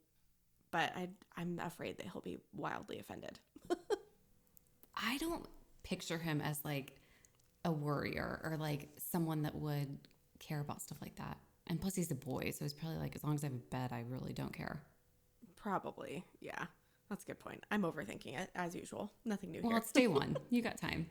but 0.76 0.92
I 0.94 1.08
I'm 1.38 1.58
afraid 1.64 1.98
that 2.00 2.08
he'll 2.12 2.22
be 2.22 2.38
wildly 2.54 3.00
offended. 3.00 3.40
I 4.98 5.18
don't 5.20 5.46
picture 5.84 6.18
him 6.18 6.42
as 6.42 6.60
like 6.66 7.00
a 7.64 7.72
worrier 7.72 8.42
or 8.44 8.58
like 8.58 8.90
someone 9.12 9.44
that 9.44 9.56
would 9.56 9.98
care 10.40 10.60
about 10.60 10.82
stuff 10.82 10.98
like 11.02 11.16
that. 11.16 11.38
And 11.68 11.80
plus, 11.80 11.96
he's 11.96 12.12
a 12.12 12.16
boy, 12.16 12.52
so 12.52 12.66
he's 12.66 12.74
probably 12.74 12.98
like, 13.00 13.16
as 13.16 13.24
long 13.24 13.36
as 13.36 13.44
I 13.44 13.48
have 13.48 13.54
a 13.56 13.58
bed, 13.58 13.90
I 13.94 14.04
really 14.10 14.34
don't 14.34 14.52
care. 14.54 14.84
Probably, 15.56 16.24
yeah. 16.42 16.66
That's 17.10 17.24
a 17.24 17.28
good 17.28 17.40
point. 17.40 17.64
I'm 17.72 17.84
overthinking 17.84 18.38
it 18.40 18.50
as 18.56 18.76
usual. 18.76 19.12
Nothing 19.24 19.52
new 19.52 19.62
Well, 19.62 19.72
here. 19.72 19.78
it's 19.78 19.92
day 19.94 20.08
one. 20.08 20.36
You 20.50 20.62
got 20.62 20.78
time. 20.78 21.08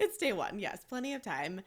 it's 0.00 0.16
day 0.16 0.32
one 0.32 0.58
yes 0.58 0.84
plenty 0.88 1.12
of 1.14 1.20
time 1.22 1.60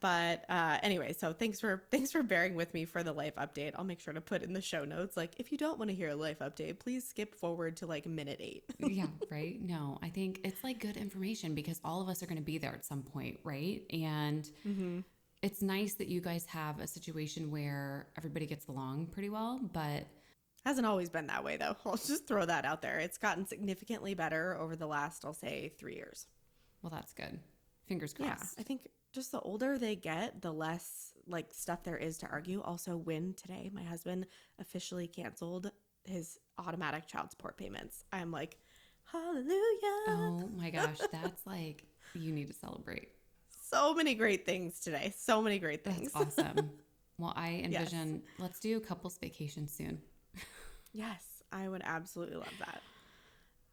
but 0.00 0.44
uh 0.48 0.78
anyway 0.82 1.12
so 1.12 1.32
thanks 1.32 1.60
for 1.60 1.82
thanks 1.90 2.10
for 2.10 2.22
bearing 2.22 2.54
with 2.54 2.72
me 2.74 2.84
for 2.84 3.02
the 3.02 3.12
life 3.12 3.34
update 3.36 3.72
i'll 3.76 3.84
make 3.84 4.00
sure 4.00 4.12
to 4.14 4.20
put 4.20 4.42
in 4.42 4.52
the 4.52 4.60
show 4.60 4.84
notes 4.84 5.16
like 5.16 5.34
if 5.38 5.50
you 5.52 5.58
don't 5.58 5.78
want 5.78 5.90
to 5.90 5.94
hear 5.94 6.08
a 6.10 6.14
life 6.14 6.38
update 6.40 6.78
please 6.78 7.06
skip 7.06 7.34
forward 7.34 7.76
to 7.76 7.86
like 7.86 8.06
minute 8.06 8.38
eight 8.40 8.64
yeah, 8.92 9.06
right? 9.30 9.60
No, 9.62 9.98
I 10.02 10.08
think 10.08 10.40
it's 10.44 10.62
like 10.62 10.80
good 10.80 10.96
information 10.96 11.54
because 11.54 11.80
all 11.84 12.00
of 12.00 12.08
us 12.08 12.22
are 12.22 12.26
going 12.26 12.38
to 12.38 12.42
be 12.42 12.58
there 12.58 12.72
at 12.72 12.84
some 12.84 13.02
point, 13.02 13.38
right? 13.44 13.82
And 13.92 14.48
it's 15.42 15.62
nice 15.62 15.94
that 15.94 16.08
you 16.08 16.20
guys 16.20 16.46
have 16.46 16.80
a 16.80 16.86
situation 16.86 17.50
where 17.50 18.06
everybody 18.16 18.46
gets 18.46 18.66
along 18.68 19.06
pretty 19.06 19.28
well, 19.28 19.60
but 19.72 20.06
hasn't 20.64 20.86
always 20.86 21.08
been 21.10 21.26
that 21.26 21.42
way 21.42 21.56
though 21.56 21.74
i'll 21.84 21.96
just 21.96 22.28
throw 22.28 22.46
that 22.46 22.64
out 22.64 22.82
there 22.82 23.00
it's 23.00 23.18
gotten 23.18 23.44
significantly 23.44 24.14
better 24.14 24.56
over 24.60 24.76
the 24.76 24.86
last 24.86 25.24
i'll 25.24 25.34
say 25.34 25.72
three 25.76 25.96
years 25.96 26.26
well, 26.82 26.90
that's 26.90 27.12
good. 27.12 27.38
Fingers 27.86 28.12
crossed. 28.12 28.28
yeah 28.28 28.36
crossed. 28.36 28.60
i 28.60 28.62
think 28.62 28.82
just 29.12 29.32
the 29.32 29.40
older 29.40 29.78
they 29.78 29.94
get 29.94 30.40
the 30.42 30.52
less 30.52 31.12
like 31.26 31.46
stuff 31.52 31.82
there 31.84 31.96
is 31.96 32.18
to 32.18 32.26
argue 32.28 32.60
also 32.62 32.96
when 32.96 33.32
today 33.34 33.70
my 33.72 33.82
husband 33.82 34.26
officially 34.58 35.06
canceled 35.06 35.70
his 36.04 36.38
automatic 36.58 37.06
child 37.06 37.30
support 37.30 37.56
payments 37.56 38.04
i'm 38.12 38.30
like 38.30 38.56
hallelujah 39.04 39.52
Oh 40.08 40.48
my 40.56 40.70
gosh, 40.70 40.98
that's 41.12 41.46
like 41.46 41.84
you 42.14 42.32
need 42.32 42.48
to 42.48 42.54
celebrate. 42.54 43.08
so 43.70 43.94
many 43.94 44.14
great 44.14 44.44
things 44.44 44.80
today. 44.80 45.12
So 45.16 45.40
many 45.40 45.58
great 45.58 45.84
things. 45.84 46.12
That's 46.12 46.38
awesome. 46.38 46.70
Well, 47.18 47.34
I 47.36 47.60
envision 47.64 48.22
let's 48.38 48.58
do 48.58 48.78
a 48.78 48.80
couples 48.80 49.16
vacation 49.18 49.68
soon. 49.68 50.00
yes, 50.92 51.22
I 51.52 51.68
would 51.68 51.82
absolutely 51.84 52.36
love 52.36 52.54
that. 52.60 52.82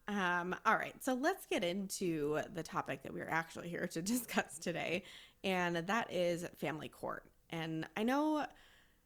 Um, 0.07 0.55
all 0.65 0.75
right, 0.75 0.93
so 1.03 1.13
let's 1.13 1.45
get 1.47 1.63
into 1.63 2.39
the 2.53 2.61
topic 2.61 3.01
that 3.03 3.13
we're 3.13 3.29
actually 3.29 3.69
here 3.69 3.87
to 3.87 4.01
discuss 4.03 4.59
today, 4.59 5.03
and 5.43 5.77
that 5.77 6.11
is 6.11 6.45
family 6.57 6.89
court. 6.89 7.23
And 7.49 7.87
I 7.97 8.03
know 8.03 8.45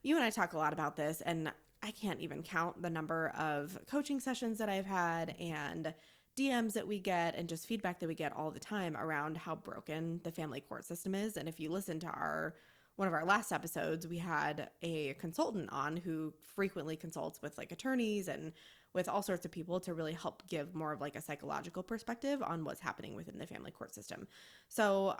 you 0.01 0.15
and 0.15 0.23
I 0.23 0.29
talk 0.29 0.53
a 0.53 0.57
lot 0.57 0.73
about 0.73 0.95
this, 0.95 1.21
and 1.21 1.51
I 1.81 1.91
can't 1.91 2.19
even 2.19 2.43
count 2.43 2.81
the 2.81 2.89
number 2.89 3.33
of 3.37 3.77
coaching 3.87 4.19
sessions 4.19 4.57
that 4.59 4.69
I've 4.69 4.85
had 4.85 5.35
and 5.39 5.93
DMs 6.37 6.73
that 6.73 6.87
we 6.87 6.99
get 6.99 7.35
and 7.35 7.47
just 7.47 7.67
feedback 7.67 7.99
that 7.99 8.07
we 8.07 8.15
get 8.15 8.35
all 8.35 8.51
the 8.51 8.59
time 8.59 8.97
around 8.97 9.37
how 9.37 9.55
broken 9.55 10.19
the 10.23 10.31
family 10.31 10.61
court 10.61 10.85
system 10.85 11.13
is. 11.13 11.37
And 11.37 11.47
if 11.47 11.59
you 11.59 11.69
listen 11.69 11.99
to 11.99 12.07
our 12.07 12.55
one 12.95 13.07
of 13.07 13.13
our 13.13 13.25
last 13.25 13.51
episodes, 13.51 14.07
we 14.07 14.19
had 14.19 14.69
a 14.83 15.15
consultant 15.15 15.67
on 15.71 15.97
who 15.97 16.31
frequently 16.55 16.95
consults 16.95 17.41
with 17.41 17.57
like 17.57 17.71
attorneys 17.71 18.27
and 18.27 18.51
with 18.93 19.09
all 19.09 19.23
sorts 19.23 19.45
of 19.45 19.51
people 19.51 19.79
to 19.79 19.95
really 19.95 20.13
help 20.13 20.47
give 20.47 20.75
more 20.75 20.93
of 20.93 21.01
like 21.01 21.15
a 21.15 21.21
psychological 21.21 21.81
perspective 21.81 22.43
on 22.43 22.63
what's 22.63 22.81
happening 22.81 23.15
within 23.15 23.39
the 23.39 23.47
family 23.47 23.71
court 23.71 23.95
system. 23.95 24.27
So 24.67 25.17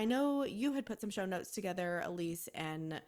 I, 0.00 0.04
know 0.04 0.44
you 0.44 0.72
had 0.72 0.86
put 0.86 1.00
some 1.00 1.10
show 1.10 1.26
notes 1.26 1.50
together, 1.50 2.02
Elise, 2.04 2.48
and 2.54 3.00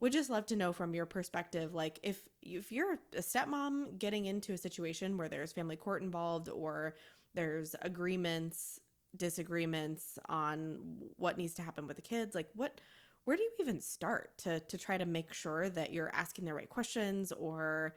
would 0.00 0.12
just 0.12 0.30
love 0.30 0.46
to 0.46 0.56
know 0.56 0.72
from 0.72 0.94
your 0.94 1.04
perspective 1.04 1.74
like 1.74 2.00
if 2.02 2.22
if 2.40 2.72
you're 2.72 2.94
a 3.14 3.20
stepmom 3.20 3.98
getting 3.98 4.24
into 4.24 4.54
a 4.54 4.58
situation 4.58 5.18
where 5.18 5.28
there's 5.28 5.52
family 5.52 5.76
court 5.76 6.02
involved 6.02 6.48
or 6.48 6.94
there's 7.34 7.76
agreements 7.82 8.80
disagreements 9.16 10.18
on 10.28 10.78
what 11.16 11.36
needs 11.36 11.52
to 11.52 11.62
happen 11.62 11.86
with 11.86 11.96
the 11.96 12.02
kids 12.02 12.34
like 12.34 12.48
what 12.54 12.80
where 13.24 13.36
do 13.36 13.42
you 13.42 13.50
even 13.60 13.80
start 13.80 14.36
to 14.38 14.60
to 14.60 14.78
try 14.78 14.96
to 14.96 15.06
make 15.06 15.32
sure 15.32 15.68
that 15.70 15.92
you're 15.92 16.10
asking 16.14 16.44
the 16.44 16.54
right 16.54 16.68
questions 16.68 17.32
or 17.32 17.94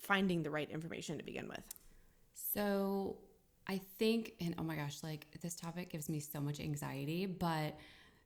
finding 0.00 0.42
the 0.42 0.50
right 0.50 0.70
information 0.70 1.18
to 1.18 1.24
begin 1.24 1.48
with? 1.48 1.64
So 2.34 3.16
I 3.66 3.80
think, 3.98 4.34
and 4.40 4.54
oh 4.58 4.62
my 4.62 4.76
gosh, 4.76 5.02
like 5.02 5.26
this 5.40 5.54
topic 5.54 5.90
gives 5.90 6.08
me 6.08 6.20
so 6.20 6.40
much 6.40 6.60
anxiety, 6.60 7.26
but 7.26 7.78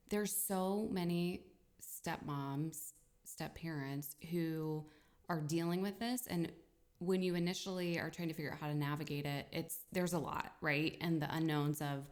there's 0.09 0.35
so 0.35 0.89
many 0.91 1.43
stepmoms, 1.81 2.93
step 3.25 3.55
parents 3.55 4.17
who 4.31 4.85
are 5.29 5.41
dealing 5.41 5.83
with 5.83 5.99
this. 5.99 6.27
And 6.27 6.51
when 6.99 7.23
you 7.23 7.35
initially 7.35 7.99
are 7.99 8.11
trying 8.11 8.29
to 8.29 8.35
figure 8.35 8.53
out 8.53 8.59
how 8.59 8.67
to 8.67 8.75
navigate 8.75 9.27
it, 9.27 9.47
it's 9.53 9.79
there's 9.93 10.15
a 10.15 10.19
lot, 10.19 10.53
right? 10.61 10.97
And 11.01 11.23
the 11.23 11.33
unknowns 11.33 11.81
of 11.81 12.09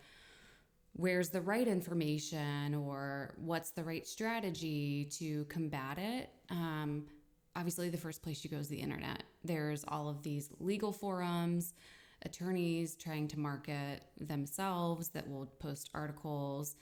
where's 0.92 1.28
the 1.28 1.40
right 1.40 1.66
information 1.66 2.74
or 2.74 3.34
what's 3.38 3.70
the 3.70 3.82
right 3.82 4.06
strategy 4.06 5.08
to 5.18 5.44
combat 5.46 5.98
it. 5.98 6.30
Um, 6.50 7.06
obviously, 7.54 7.88
the 7.90 7.98
first 7.98 8.22
place 8.22 8.44
you 8.44 8.50
go 8.50 8.58
is 8.58 8.68
the 8.68 8.80
internet. 8.80 9.24
There's 9.44 9.84
all 9.88 10.08
of 10.08 10.22
these 10.22 10.50
legal 10.60 10.92
forums, 10.92 11.74
attorneys 12.22 12.96
trying 12.96 13.28
to 13.28 13.38
market 13.38 14.02
themselves 14.20 15.08
that 15.08 15.28
will 15.28 15.46
post 15.58 15.90
articles, 15.94 16.76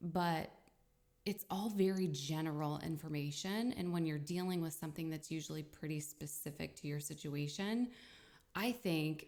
but 0.00 0.50
it's 1.26 1.44
all 1.50 1.68
very 1.68 2.08
general 2.08 2.80
information. 2.84 3.74
And 3.76 3.92
when 3.92 4.06
you're 4.06 4.18
dealing 4.18 4.62
with 4.62 4.72
something 4.72 5.10
that's 5.10 5.30
usually 5.30 5.62
pretty 5.62 6.00
specific 6.00 6.74
to 6.76 6.88
your 6.88 7.00
situation, 7.00 7.88
I 8.54 8.72
think 8.72 9.26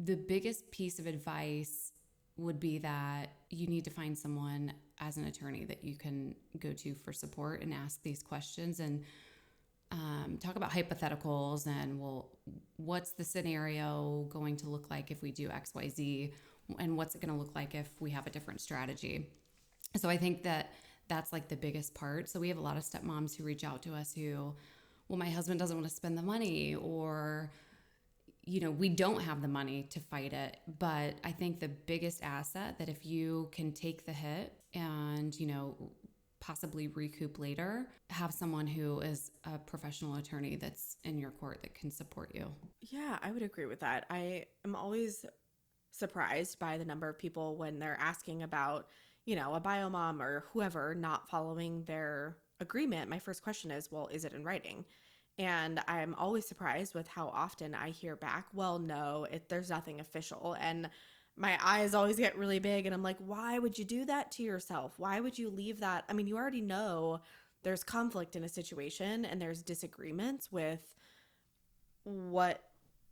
the 0.00 0.16
biggest 0.16 0.70
piece 0.70 0.98
of 0.98 1.06
advice 1.06 1.92
would 2.36 2.58
be 2.58 2.78
that 2.78 3.32
you 3.50 3.66
need 3.66 3.84
to 3.84 3.90
find 3.90 4.16
someone 4.16 4.72
as 4.98 5.16
an 5.16 5.26
attorney 5.26 5.64
that 5.64 5.84
you 5.84 5.94
can 5.96 6.34
go 6.58 6.72
to 6.72 6.94
for 6.94 7.12
support 7.12 7.62
and 7.62 7.72
ask 7.72 8.02
these 8.02 8.22
questions 8.22 8.80
and 8.80 9.04
um, 9.94 10.38
talk 10.38 10.56
about 10.56 10.70
hypotheticals 10.70 11.66
and 11.66 12.00
well 12.00 12.30
what's 12.76 13.12
the 13.12 13.24
scenario 13.24 14.26
going 14.28 14.56
to 14.56 14.68
look 14.68 14.90
like 14.90 15.10
if 15.10 15.22
we 15.22 15.30
do 15.30 15.48
xyz 15.48 16.32
and 16.78 16.96
what's 16.96 17.14
it 17.14 17.20
going 17.20 17.32
to 17.32 17.38
look 17.38 17.54
like 17.54 17.74
if 17.74 17.88
we 18.00 18.10
have 18.10 18.26
a 18.26 18.30
different 18.30 18.60
strategy? 18.60 19.28
So 19.96 20.08
i 20.08 20.16
think 20.16 20.42
that 20.42 20.72
that's 21.06 21.34
like 21.34 21.48
the 21.48 21.56
biggest 21.56 21.94
part. 21.94 22.30
So 22.30 22.40
we 22.40 22.48
have 22.48 22.56
a 22.56 22.62
lot 22.62 22.78
of 22.78 22.82
stepmoms 22.82 23.36
who 23.36 23.44
reach 23.44 23.62
out 23.62 23.82
to 23.82 23.94
us 23.94 24.12
who 24.14 24.54
well 25.08 25.18
my 25.18 25.30
husband 25.30 25.60
doesn't 25.60 25.76
want 25.76 25.88
to 25.88 25.94
spend 25.94 26.16
the 26.18 26.22
money 26.22 26.74
or 26.74 27.50
you 28.46 28.60
know, 28.60 28.70
we 28.70 28.88
don't 28.88 29.20
have 29.20 29.40
the 29.40 29.48
money 29.48 29.86
to 29.90 30.00
fight 30.00 30.32
it. 30.32 30.58
But 30.78 31.14
I 31.24 31.32
think 31.32 31.60
the 31.60 31.68
biggest 31.68 32.22
asset 32.22 32.78
that 32.78 32.88
if 32.88 33.04
you 33.06 33.48
can 33.52 33.72
take 33.72 34.04
the 34.04 34.12
hit 34.12 34.52
and, 34.74 35.38
you 35.38 35.46
know, 35.46 35.76
possibly 36.44 36.88
recoup 36.88 37.38
later, 37.38 37.86
have 38.10 38.32
someone 38.32 38.66
who 38.66 39.00
is 39.00 39.30
a 39.44 39.58
professional 39.58 40.16
attorney 40.16 40.56
that's 40.56 40.96
in 41.04 41.18
your 41.18 41.30
court 41.30 41.62
that 41.62 41.74
can 41.74 41.90
support 41.90 42.30
you. 42.34 42.46
Yeah, 42.82 43.18
I 43.22 43.32
would 43.32 43.42
agree 43.42 43.64
with 43.64 43.80
that. 43.80 44.04
I 44.10 44.44
am 44.64 44.76
always 44.76 45.24
surprised 45.90 46.58
by 46.58 46.76
the 46.76 46.84
number 46.84 47.08
of 47.08 47.18
people 47.18 47.56
when 47.56 47.78
they're 47.78 47.98
asking 47.98 48.42
about, 48.42 48.88
you 49.24 49.36
know, 49.36 49.54
a 49.54 49.60
bio 49.60 49.88
mom 49.88 50.20
or 50.20 50.44
whoever 50.52 50.94
not 50.94 51.28
following 51.30 51.82
their 51.84 52.36
agreement. 52.60 53.08
My 53.08 53.18
first 53.18 53.42
question 53.42 53.70
is, 53.70 53.90
well, 53.90 54.08
is 54.08 54.26
it 54.26 54.34
in 54.34 54.44
writing? 54.44 54.84
And 55.38 55.80
I'm 55.88 56.14
always 56.14 56.46
surprised 56.46 56.94
with 56.94 57.08
how 57.08 57.28
often 57.28 57.74
I 57.74 57.88
hear 57.88 58.16
back, 58.16 58.46
well, 58.52 58.78
no, 58.78 59.26
it, 59.30 59.48
there's 59.48 59.70
nothing 59.70 59.98
official. 59.98 60.56
And 60.60 60.90
my 61.36 61.58
eyes 61.62 61.94
always 61.94 62.16
get 62.16 62.38
really 62.38 62.58
big. 62.58 62.86
And 62.86 62.94
I'm 62.94 63.02
like, 63.02 63.18
why 63.18 63.58
would 63.58 63.78
you 63.78 63.84
do 63.84 64.04
that 64.04 64.30
to 64.32 64.42
yourself? 64.42 64.94
Why 64.98 65.20
would 65.20 65.38
you 65.38 65.50
leave 65.50 65.80
that? 65.80 66.04
I 66.08 66.12
mean, 66.12 66.26
you 66.26 66.36
already 66.36 66.60
know 66.60 67.20
there's 67.64 67.82
conflict 67.82 68.36
in 68.36 68.44
a 68.44 68.48
situation 68.48 69.24
and 69.24 69.40
there's 69.40 69.62
disagreements 69.62 70.52
with 70.52 70.94
what 72.04 72.62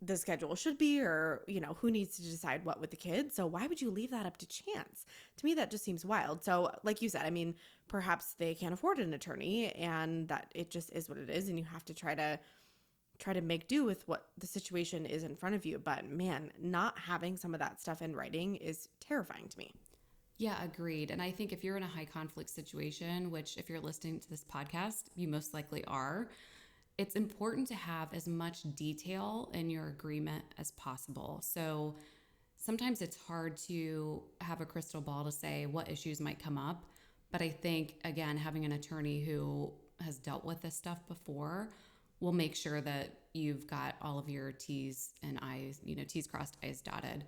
the 0.04 0.16
schedule 0.16 0.54
should 0.56 0.76
be 0.78 1.00
or 1.00 1.42
you 1.46 1.60
know 1.60 1.76
who 1.80 1.90
needs 1.90 2.16
to 2.16 2.22
decide 2.22 2.64
what 2.64 2.80
with 2.80 2.90
the 2.90 2.96
kids 2.96 3.36
so 3.36 3.46
why 3.46 3.66
would 3.68 3.80
you 3.80 3.88
leave 3.88 4.10
that 4.10 4.26
up 4.26 4.36
to 4.36 4.46
chance 4.46 5.06
to 5.36 5.44
me 5.44 5.54
that 5.54 5.70
just 5.70 5.84
seems 5.84 6.04
wild 6.04 6.42
so 6.42 6.70
like 6.82 7.00
you 7.00 7.08
said 7.08 7.24
i 7.24 7.30
mean 7.30 7.54
perhaps 7.86 8.34
they 8.38 8.52
can't 8.52 8.74
afford 8.74 8.98
an 8.98 9.14
attorney 9.14 9.70
and 9.72 10.26
that 10.26 10.50
it 10.56 10.70
just 10.70 10.90
is 10.92 11.08
what 11.08 11.18
it 11.18 11.30
is 11.30 11.48
and 11.48 11.56
you 11.56 11.64
have 11.64 11.84
to 11.84 11.94
try 11.94 12.14
to 12.16 12.38
try 13.22 13.32
to 13.32 13.40
make 13.40 13.68
do 13.68 13.84
with 13.84 14.06
what 14.08 14.28
the 14.38 14.46
situation 14.46 15.06
is 15.06 15.22
in 15.24 15.36
front 15.36 15.54
of 15.54 15.64
you 15.64 15.78
but 15.78 16.08
man 16.08 16.50
not 16.60 16.98
having 16.98 17.36
some 17.36 17.54
of 17.54 17.60
that 17.60 17.80
stuff 17.80 18.02
in 18.02 18.14
writing 18.14 18.56
is 18.56 18.88
terrifying 19.00 19.46
to 19.48 19.58
me 19.58 19.72
yeah 20.38 20.62
agreed 20.64 21.10
and 21.10 21.22
i 21.22 21.30
think 21.30 21.52
if 21.52 21.62
you're 21.62 21.76
in 21.76 21.82
a 21.82 21.86
high 21.86 22.04
conflict 22.04 22.50
situation 22.50 23.30
which 23.30 23.56
if 23.56 23.68
you're 23.68 23.80
listening 23.80 24.18
to 24.18 24.28
this 24.28 24.44
podcast 24.44 25.04
you 25.14 25.28
most 25.28 25.54
likely 25.54 25.84
are 25.84 26.28
it's 26.98 27.16
important 27.16 27.66
to 27.68 27.74
have 27.74 28.12
as 28.12 28.28
much 28.28 28.62
detail 28.74 29.50
in 29.54 29.70
your 29.70 29.88
agreement 29.88 30.44
as 30.58 30.72
possible. 30.72 31.40
So 31.42 31.96
sometimes 32.56 33.00
it's 33.00 33.16
hard 33.16 33.56
to 33.68 34.22
have 34.40 34.60
a 34.60 34.66
crystal 34.66 35.00
ball 35.00 35.24
to 35.24 35.32
say 35.32 35.66
what 35.66 35.90
issues 35.90 36.20
might 36.20 36.38
come 36.38 36.58
up. 36.58 36.84
But 37.30 37.40
I 37.40 37.48
think, 37.48 37.94
again, 38.04 38.36
having 38.36 38.64
an 38.64 38.72
attorney 38.72 39.24
who 39.24 39.72
has 40.00 40.18
dealt 40.18 40.44
with 40.44 40.60
this 40.62 40.74
stuff 40.74 40.98
before 41.08 41.70
will 42.22 42.32
make 42.32 42.54
sure 42.54 42.80
that 42.80 43.10
you've 43.34 43.66
got 43.66 43.96
all 44.00 44.18
of 44.18 44.28
your 44.28 44.52
T's 44.52 45.10
and 45.24 45.38
I's, 45.42 45.80
you 45.84 45.96
know, 45.96 46.04
T's 46.04 46.26
crossed, 46.26 46.56
I's 46.62 46.80
dotted 46.80 47.24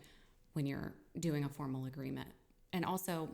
when 0.52 0.66
you're 0.66 0.94
doing 1.18 1.44
a 1.44 1.48
formal 1.48 1.86
agreement. 1.86 2.28
And 2.72 2.84
also, 2.84 3.28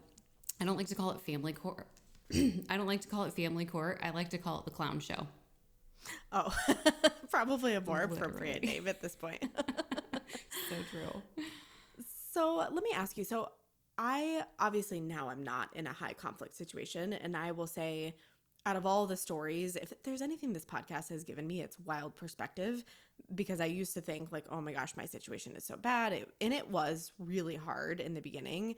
I 0.59 0.65
don't 0.65 0.79
like 0.79 0.87
to 0.89 0.95
call 0.95 1.11
it 1.11 1.21
family 1.21 1.53
court. 1.53 1.87
I 2.35 2.77
don't 2.77 2.87
like 2.87 3.03
to 3.03 3.09
call 3.09 3.25
it 3.25 3.35
family 3.35 3.67
court. 3.67 4.01
I 4.03 4.11
like 4.11 4.31
to 4.31 4.39
call 4.39 4.59
it 4.61 4.65
the 4.65 4.71
clown 4.71 5.01
show. 5.01 5.27
Oh, 6.33 6.55
probably 7.31 7.75
a 7.75 7.81
more 7.83 8.01
Literally. 8.01 8.17
appropriate 8.17 8.65
name 8.65 8.89
at 8.89 9.03
this 9.03 9.15
point. 9.15 9.43
so 10.71 10.77
true. 10.91 11.23
So 12.33 12.57
let 12.57 12.83
me 12.83 12.91
ask 12.95 13.19
you. 13.19 13.25
So 13.25 13.51
I 13.99 14.45
obviously 14.59 15.01
now 15.01 15.29
I'm 15.29 15.43
not 15.43 15.69
in 15.75 15.87
a 15.87 15.93
high 15.93 16.15
conflict 16.15 16.57
situation, 16.57 17.13
and 17.13 17.37
I 17.37 17.53
will 17.53 17.67
say, 17.67 18.17
out 18.67 18.77
of 18.77 18.87
all 18.87 19.07
the 19.07 19.17
stories, 19.17 19.77
if 19.77 19.93
there's 20.03 20.23
anything 20.23 20.53
this 20.53 20.65
podcast 20.65 21.09
has 21.09 21.25
given 21.25 21.47
me, 21.47 21.63
it's 21.63 21.79
wild 21.81 22.15
perspective. 22.15 22.85
Because 23.35 23.61
I 23.61 23.67
used 23.67 23.95
to 23.95 24.01
think 24.01 24.33
like, 24.33 24.47
oh 24.51 24.61
my 24.61 24.73
gosh, 24.73 24.97
my 24.97 25.05
situation 25.05 25.55
is 25.55 25.65
so 25.65 25.77
bad, 25.77 26.13
it, 26.13 26.29
and 26.41 26.53
it 26.53 26.69
was 26.69 27.13
really 27.19 27.57
hard 27.57 28.01
in 28.01 28.15
the 28.15 28.21
beginning 28.21 28.77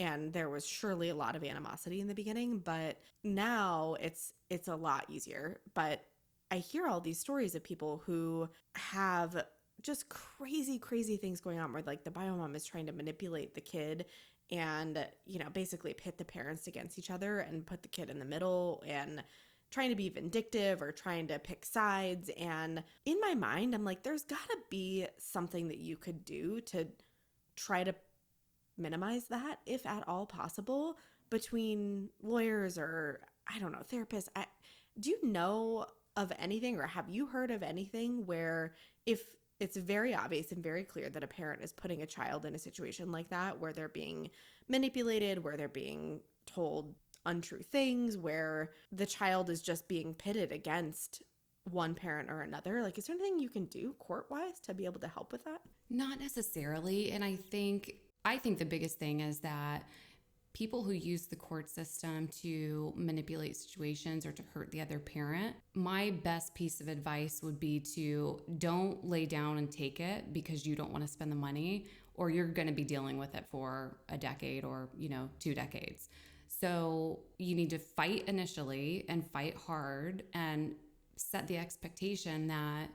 and 0.00 0.32
there 0.32 0.50
was 0.50 0.66
surely 0.66 1.08
a 1.08 1.14
lot 1.14 1.36
of 1.36 1.44
animosity 1.44 2.00
in 2.00 2.08
the 2.08 2.14
beginning 2.14 2.58
but 2.58 2.98
now 3.22 3.94
it's 4.00 4.32
it's 4.50 4.66
a 4.66 4.74
lot 4.74 5.04
easier 5.08 5.60
but 5.72 6.04
I 6.50 6.58
hear 6.58 6.86
all 6.86 7.00
these 7.00 7.18
stories 7.18 7.54
of 7.54 7.64
people 7.64 8.02
who 8.06 8.48
have 8.76 9.44
just 9.82 10.08
crazy, 10.08 10.78
crazy 10.78 11.16
things 11.16 11.40
going 11.40 11.58
on 11.58 11.72
where 11.72 11.82
like 11.82 12.04
the 12.04 12.10
bio 12.10 12.36
mom 12.36 12.54
is 12.54 12.64
trying 12.64 12.86
to 12.86 12.92
manipulate 12.92 13.54
the 13.54 13.60
kid 13.60 14.06
and, 14.50 15.06
you 15.26 15.38
know, 15.38 15.48
basically 15.52 15.94
pit 15.94 16.18
the 16.18 16.24
parents 16.24 16.66
against 16.66 16.98
each 16.98 17.10
other 17.10 17.40
and 17.40 17.66
put 17.66 17.82
the 17.82 17.88
kid 17.88 18.10
in 18.10 18.18
the 18.18 18.24
middle 18.24 18.82
and 18.86 19.22
trying 19.70 19.90
to 19.90 19.96
be 19.96 20.08
vindictive 20.08 20.82
or 20.82 20.92
trying 20.92 21.26
to 21.26 21.38
pick 21.38 21.64
sides. 21.64 22.30
And 22.38 22.82
in 23.04 23.20
my 23.20 23.34
mind, 23.34 23.74
I'm 23.74 23.84
like, 23.84 24.02
there's 24.02 24.22
got 24.22 24.48
to 24.48 24.58
be 24.70 25.06
something 25.18 25.68
that 25.68 25.78
you 25.78 25.96
could 25.96 26.24
do 26.24 26.60
to 26.60 26.86
try 27.56 27.82
to 27.84 27.94
minimize 28.76 29.24
that, 29.26 29.60
if 29.66 29.86
at 29.86 30.06
all 30.06 30.26
possible, 30.26 30.96
between 31.30 32.08
lawyers 32.22 32.78
or 32.78 33.20
I 33.52 33.58
don't 33.58 33.72
know, 33.72 33.82
therapists. 33.90 34.28
I, 34.36 34.46
do 34.98 35.10
you 35.10 35.18
know 35.26 35.86
of 36.16 36.32
anything 36.38 36.78
or 36.78 36.86
have 36.86 37.08
you 37.08 37.26
heard 37.26 37.50
of 37.50 37.62
anything 37.62 38.24
where 38.26 38.74
if 39.06 39.22
it's 39.64 39.78
very 39.78 40.14
obvious 40.14 40.52
and 40.52 40.62
very 40.62 40.84
clear 40.84 41.08
that 41.08 41.24
a 41.24 41.26
parent 41.26 41.62
is 41.62 41.72
putting 41.72 42.02
a 42.02 42.06
child 42.06 42.44
in 42.44 42.54
a 42.54 42.58
situation 42.58 43.10
like 43.10 43.30
that 43.30 43.58
where 43.58 43.72
they're 43.72 43.88
being 43.88 44.30
manipulated, 44.68 45.42
where 45.42 45.56
they're 45.56 45.68
being 45.68 46.20
told 46.46 46.94
untrue 47.24 47.62
things, 47.62 48.18
where 48.18 48.72
the 48.92 49.06
child 49.06 49.48
is 49.48 49.62
just 49.62 49.88
being 49.88 50.12
pitted 50.12 50.52
against 50.52 51.22
one 51.70 51.94
parent 51.94 52.30
or 52.30 52.42
another? 52.42 52.82
Like, 52.82 52.98
is 52.98 53.06
there 53.06 53.16
anything 53.16 53.38
you 53.38 53.48
can 53.48 53.64
do 53.64 53.94
court 53.98 54.26
wise 54.30 54.60
to 54.64 54.74
be 54.74 54.84
able 54.84 55.00
to 55.00 55.08
help 55.08 55.32
with 55.32 55.44
that? 55.44 55.62
Not 55.88 56.20
necessarily. 56.20 57.10
And 57.12 57.24
I 57.24 57.36
think, 57.36 57.94
I 58.24 58.36
think 58.36 58.58
the 58.58 58.66
biggest 58.66 58.98
thing 58.98 59.20
is 59.20 59.38
that 59.40 59.82
people 60.54 60.84
who 60.84 60.92
use 60.92 61.26
the 61.26 61.36
court 61.36 61.68
system 61.68 62.28
to 62.28 62.92
manipulate 62.96 63.56
situations 63.56 64.24
or 64.24 64.30
to 64.32 64.42
hurt 64.54 64.70
the 64.70 64.80
other 64.80 65.00
parent, 65.00 65.54
my 65.74 66.10
best 66.22 66.54
piece 66.54 66.80
of 66.80 66.86
advice 66.86 67.42
would 67.42 67.58
be 67.58 67.80
to 67.80 68.40
don't 68.58 69.04
lay 69.04 69.26
down 69.26 69.58
and 69.58 69.70
take 69.70 69.98
it 69.98 70.32
because 70.32 70.64
you 70.64 70.76
don't 70.76 70.92
want 70.92 71.04
to 71.04 71.08
spend 71.08 71.30
the 71.30 71.36
money 71.36 71.86
or 72.14 72.30
you're 72.30 72.46
going 72.46 72.68
to 72.68 72.72
be 72.72 72.84
dealing 72.84 73.18
with 73.18 73.34
it 73.34 73.44
for 73.50 73.96
a 74.08 74.16
decade 74.16 74.64
or, 74.64 74.88
you 74.96 75.08
know, 75.08 75.28
two 75.40 75.54
decades. 75.54 76.08
So 76.46 77.18
you 77.38 77.56
need 77.56 77.70
to 77.70 77.78
fight 77.78 78.24
initially 78.28 79.04
and 79.08 79.26
fight 79.26 79.56
hard 79.56 80.22
and 80.34 80.76
set 81.16 81.48
the 81.48 81.58
expectation 81.58 82.46
that 82.46 82.88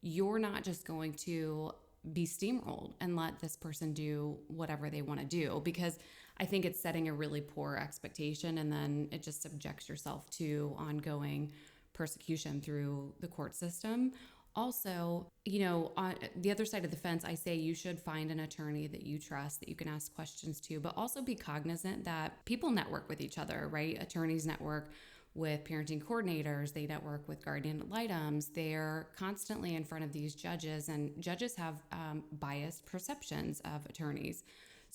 you're 0.00 0.38
not 0.38 0.62
just 0.62 0.86
going 0.86 1.12
to 1.14 1.72
be 2.12 2.24
steamrolled 2.24 2.92
and 3.00 3.16
let 3.16 3.40
this 3.40 3.56
person 3.56 3.92
do 3.92 4.38
whatever 4.46 4.88
they 4.88 5.02
want 5.02 5.20
to 5.20 5.26
do 5.26 5.60
because 5.64 5.98
I 6.40 6.46
think 6.46 6.64
it's 6.64 6.80
setting 6.80 7.08
a 7.08 7.12
really 7.12 7.42
poor 7.42 7.76
expectation 7.76 8.58
and 8.58 8.72
then 8.72 9.08
it 9.12 9.22
just 9.22 9.42
subjects 9.42 9.90
yourself 9.90 10.30
to 10.30 10.74
ongoing 10.78 11.52
persecution 11.92 12.62
through 12.62 13.12
the 13.20 13.28
court 13.28 13.54
system. 13.54 14.12
Also, 14.56 15.30
you 15.44 15.60
know, 15.60 15.92
on 15.98 16.14
the 16.36 16.50
other 16.50 16.64
side 16.64 16.84
of 16.84 16.90
the 16.90 16.96
fence, 16.96 17.26
I 17.26 17.34
say 17.34 17.54
you 17.54 17.74
should 17.74 18.00
find 18.00 18.30
an 18.30 18.40
attorney 18.40 18.86
that 18.86 19.02
you 19.02 19.18
trust, 19.18 19.60
that 19.60 19.68
you 19.68 19.76
can 19.76 19.86
ask 19.86 20.12
questions 20.14 20.60
to, 20.62 20.80
but 20.80 20.94
also 20.96 21.20
be 21.20 21.34
cognizant 21.34 22.04
that 22.06 22.44
people 22.46 22.70
network 22.70 23.08
with 23.08 23.20
each 23.20 23.36
other, 23.38 23.68
right? 23.70 24.02
Attorneys 24.02 24.46
network 24.46 24.92
with 25.34 25.62
parenting 25.62 26.02
coordinators, 26.02 26.72
they 26.72 26.86
network 26.86 27.28
with 27.28 27.44
guardian 27.44 27.82
ad 27.82 27.90
litems. 27.90 28.48
They're 28.48 29.10
constantly 29.16 29.76
in 29.76 29.84
front 29.84 30.04
of 30.04 30.12
these 30.12 30.34
judges, 30.34 30.88
and 30.88 31.12
judges 31.20 31.54
have 31.56 31.82
um, 31.92 32.24
biased 32.32 32.86
perceptions 32.86 33.60
of 33.60 33.86
attorneys. 33.86 34.42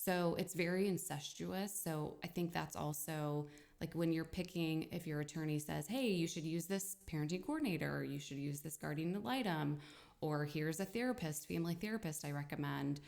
So 0.06 0.36
it's 0.38 0.54
very 0.54 0.86
incestuous. 0.86 1.74
So 1.74 2.14
I 2.22 2.28
think 2.28 2.52
that's 2.52 2.76
also 2.76 3.48
like 3.80 3.92
when 3.94 4.12
you're 4.12 4.24
picking, 4.24 4.86
if 4.92 5.04
your 5.04 5.20
attorney 5.20 5.58
says, 5.58 5.88
hey, 5.88 6.06
you 6.06 6.28
should 6.28 6.44
use 6.44 6.66
this 6.66 6.96
parenting 7.10 7.44
coordinator, 7.44 7.96
or 7.96 8.04
you 8.04 8.20
should 8.20 8.36
use 8.36 8.60
this 8.60 8.76
guardian 8.76 9.16
ad 9.16 9.24
litem, 9.24 9.78
or 10.20 10.44
here's 10.44 10.78
a 10.78 10.84
therapist, 10.84 11.48
family 11.48 11.74
therapist 11.74 12.24
I 12.24 12.30
recommend, 12.30 13.00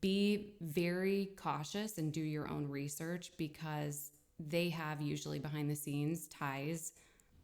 be 0.00 0.54
very 0.60 1.30
cautious 1.36 1.98
and 1.98 2.12
do 2.12 2.20
your 2.20 2.50
own 2.50 2.68
research 2.68 3.30
because 3.36 4.10
they 4.40 4.70
have 4.70 5.00
usually 5.00 5.38
behind 5.38 5.70
the 5.70 5.76
scenes 5.76 6.26
ties 6.26 6.94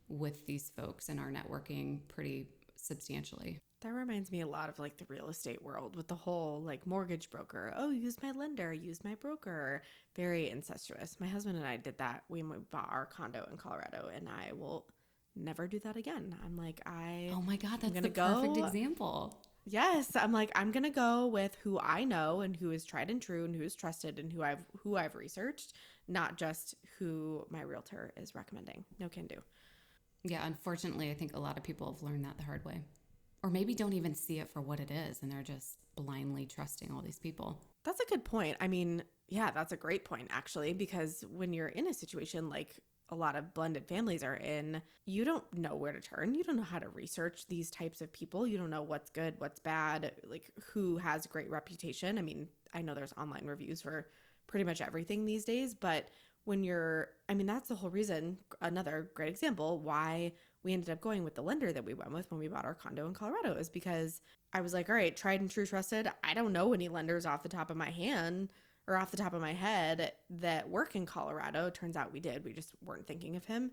with 0.09 0.45
these 0.47 0.73
folks 0.77 1.11
and 1.11 1.21
are 1.21 1.31
networking 1.31 2.01
pretty 2.09 2.49
substantially. 2.75 3.61
That 3.83 3.93
reminds 3.93 4.33
me 4.33 4.41
a 4.41 4.47
lot 4.47 4.71
of 4.71 4.79
like 4.79 4.97
the 4.97 5.05
real 5.09 5.29
estate 5.29 5.63
world 5.63 5.97
with 5.97 6.09
the 6.09 6.15
whole 6.15 6.63
like 6.63 6.87
mortgage 6.87 7.29
broker. 7.31 7.75
Oh, 7.77 7.91
use 7.91 8.17
my 8.23 8.33
lender, 8.33 8.73
use 8.73 9.05
my 9.05 9.15
broker. 9.17 9.83
Very 10.15 10.49
incestuous. 10.49 11.17
My 11.21 11.27
husband 11.27 11.59
and 11.59 11.67
I 11.67 11.77
did 11.77 11.99
that 11.99 12.25
we 12.29 12.43
bought 12.43 12.89
our 12.91 13.05
condo 13.05 13.47
in 13.51 13.59
Colorado, 13.59 14.09
and 14.15 14.29
I 14.29 14.53
will 14.55 14.87
never 15.35 15.67
do 15.67 15.79
that 15.81 15.97
again. 15.97 16.35
I'm 16.45 16.57
like, 16.57 16.81
I. 16.87 17.31
Oh 17.35 17.43
my 17.43 17.57
God, 17.57 17.81
that's 17.83 18.01
the 18.01 18.09
perfect 18.09 18.57
example. 18.57 19.37
Yes, 19.67 20.15
I'm 20.15 20.33
like, 20.33 20.53
I'm 20.55 20.71
gonna 20.73 20.91
go 20.91 21.27
with 21.27 21.57
who 21.63 21.79
I 21.79 22.05
know 22.05 22.41
and 22.41 22.57
who 22.57 22.71
is 22.71 22.85
tried 22.85 23.11
and 23.11 23.21
true 23.21 23.45
and 23.45 23.55
who 23.55 23.63
is 23.63 23.75
trusted 23.75 24.19
and 24.19 24.33
who 24.33 24.43
I've 24.43 24.65
who 24.79 24.97
I've 24.97 25.15
researched, 25.15 25.75
not 26.09 26.37
just 26.37 26.77
who 26.99 27.45
my 27.51 27.61
realtor 27.61 28.13
is 28.17 28.35
recommending. 28.35 28.85
No 28.99 29.11
can 29.11 29.27
do. 29.27 29.37
Yeah, 30.23 30.47
unfortunately, 30.47 31.11
I 31.11 31.15
think 31.15 31.37
a 31.37 31.41
lot 31.41 31.59
of 31.59 31.63
people 31.63 31.93
have 31.93 32.03
learned 32.03 32.25
that 32.25 32.39
the 32.39 32.45
hard 32.45 32.65
way 32.65 32.81
or 33.47 33.51
maybe 33.51 33.77
don't 33.77 33.93
even 33.93 34.13
see 34.13 34.41
it 34.41 34.51
for 34.51 34.61
what 34.61 34.81
it 34.81 34.91
is 34.91 35.23
and 35.23 35.31
they're 35.31 35.41
just 35.41 35.79
blindly 35.95 36.47
trusting 36.47 36.91
all 36.91 37.01
these 37.01 37.21
people. 37.21 37.57
That's 37.85 38.01
a 38.01 38.07
good 38.07 38.25
point. 38.25 38.57
I 38.61 38.67
mean, 38.67 39.05
yeah, 39.29 39.53
that's 39.53 39.71
a 39.71 39.77
great 39.77 40.05
point 40.05 40.27
actually 40.31 40.73
because 40.73 41.25
when 41.31 41.53
you're 41.53 41.69
in 41.69 41.87
a 41.87 41.95
situation 41.95 42.51
like 42.51 42.81
a 43.11 43.15
lot 43.15 43.37
of 43.37 43.55
blended 43.55 43.87
families 43.87 44.25
are 44.25 44.35
in, 44.35 44.83
you 45.05 45.25
don't 45.25 45.45
know 45.53 45.77
where 45.77 45.93
to 45.93 46.01
turn. 46.01 46.35
You 46.35 46.43
don't 46.43 46.57
know 46.57 46.65
how 46.65 46.81
to 46.81 46.89
research 46.89 47.47
these 47.47 47.71
types 47.71 48.01
of 48.01 48.13
people. 48.13 48.49
You 48.49 48.59
don't 48.59 48.69
know 48.69 48.83
what's 48.83 49.11
good, 49.11 49.35
what's 49.39 49.61
bad, 49.61 50.11
like 50.29 50.51
who 50.73 50.97
has 50.97 51.29
great 51.29 51.49
reputation. 51.49 52.19
I 52.19 52.23
mean, 52.23 52.49
I 52.75 52.83
know 52.83 52.95
there's 52.95 53.15
online 53.17 53.47
reviews 53.47 53.81
for 53.81 54.09
pretty 54.49 54.65
much 54.65 54.81
everything 54.81 55.25
these 55.25 55.45
days, 55.45 55.73
but 55.73 56.09
when 56.47 56.65
you're 56.65 57.11
I 57.29 57.35
mean, 57.35 57.47
that's 57.47 57.69
the 57.69 57.77
whole 57.77 57.91
reason 57.91 58.39
another 58.61 59.09
great 59.15 59.29
example 59.29 59.79
why 59.79 60.33
we 60.67 60.73
ended 60.73 60.91
up 60.91 61.01
going 61.01 61.23
with 61.23 61.37
the 61.37 61.43
lender 61.43 61.73
that 61.73 61.85
we 61.85 61.95
went 61.95 62.13
with 62.13 62.29
when 62.29 62.41
we 62.41 62.49
bought 62.49 62.65
our 62.65 62.75
condo 62.75 63.07
in 63.07 63.15
Colorado 63.15 63.55
is 63.55 63.69
because 63.69 64.21
I 64.53 64.61
was 64.61 64.75
like, 64.75 64.89
all 64.89 64.97
right, 64.97 65.17
tried 65.17 65.41
and 65.41 65.49
true 65.49 65.65
trusted. 65.65 66.11
I 66.25 66.35
don't 66.35 66.53
know 66.53 66.75
any 66.75 66.89
lenders 66.89 67.25
off 67.25 67.45
the 67.45 67.49
top 67.49 67.71
of 67.71 67.77
my 67.77 67.91
hand 67.91 68.49
or 68.89 68.97
off 68.97 69.13
the 69.13 69.17
top 69.17 69.33
of 69.33 69.41
my 69.41 69.53
head 69.53 70.13
that 70.29 70.69
work 70.69 70.97
in 70.97 71.07
Colorado. 71.07 71.71
Turns 71.71 71.97
out 71.97 72.13
we 72.13 72.19
did. 72.19 72.45
We 72.45 72.53
just 72.53 72.71
weren't 72.85 73.07
thinking 73.07 73.37
of 73.37 73.45
him. 73.45 73.71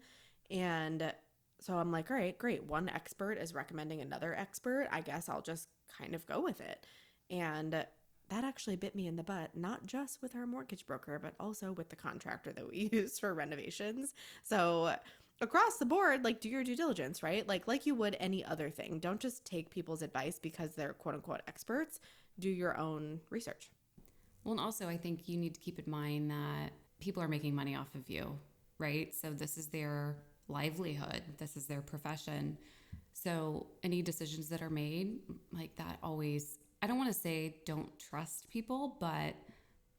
And 0.52 1.12
so 1.60 1.74
I'm 1.78 1.92
like, 1.92 2.12
all 2.12 2.18
right, 2.18 2.38
great. 2.38 2.64
One 2.64 2.88
expert 2.90 3.40
is 3.40 3.56
recommending 3.56 4.00
another 4.00 4.36
expert. 4.36 4.88
I 4.92 5.02
guess 5.02 5.30
I'll 5.30 5.42
just 5.42 5.70
kind 5.98 6.14
of 6.14 6.28
go 6.28 6.42
with 6.42 6.62
it. 6.62 6.86
And 7.32 7.74
that 8.30 8.44
actually 8.44 8.76
bit 8.76 8.96
me 8.96 9.08
in 9.08 9.16
the 9.16 9.24
butt, 9.24 9.56
not 9.56 9.88
just 9.88 10.22
with 10.22 10.36
our 10.36 10.46
mortgage 10.46 10.86
broker, 10.86 11.20
but 11.20 11.34
also 11.40 11.72
with 11.72 11.90
the 11.90 11.96
contractor 11.96 12.54
that 12.54 12.70
we 12.70 12.90
use 12.92 13.18
for 13.18 13.34
renovations. 13.34 14.14
So 14.44 14.96
across 15.42 15.78
the 15.78 15.86
board 15.86 16.24
like 16.24 16.40
do 16.40 16.50
your 16.50 16.64
due 16.64 16.76
diligence 16.76 17.22
right? 17.24 17.48
Like 17.48 17.68
like 17.68 17.86
you 17.86 17.96
would 17.96 18.16
any 18.20 18.44
other 18.46 18.70
thing. 18.70 19.00
Don't 19.00 19.20
just 19.20 19.46
take 19.46 19.70
people's 19.70 20.02
advice 20.02 20.40
because 20.40 20.76
they're 20.76 20.94
quote 20.94 21.16
unquote 21.16 21.42
experts. 21.48 22.00
Do 22.40 22.50
your 22.50 22.78
own 22.78 23.20
research. 23.30 23.72
Well 24.44 24.54
and 24.54 24.62
also 24.62 24.88
i 24.88 24.98
think 24.98 25.30
you 25.30 25.38
need 25.38 25.54
to 25.54 25.60
keep 25.60 25.80
in 25.80 25.90
mind 25.90 26.32
that 26.32 26.72
people 27.00 27.22
are 27.22 27.28
making 27.28 27.56
money 27.56 27.76
off 27.76 27.94
of 27.96 28.10
you 28.10 28.38
right? 28.80 29.14
So 29.16 29.30
this 29.30 29.58
is 29.58 29.68
their 29.68 30.18
livelihood. 30.48 31.22
This 31.38 31.56
is 31.56 31.66
their 31.66 31.82
profession. 31.82 32.58
So 33.14 33.68
any 33.84 34.02
decisions 34.02 34.50
that 34.50 34.62
are 34.62 34.70
made 34.70 35.20
like 35.52 35.76
that 35.76 36.00
always 36.02 36.58
i 36.82 36.88
don't 36.88 36.98
want 36.98 37.14
to 37.14 37.18
say 37.18 37.56
don't 37.66 37.88
trust 38.00 38.50
people 38.50 38.98
but 39.00 39.36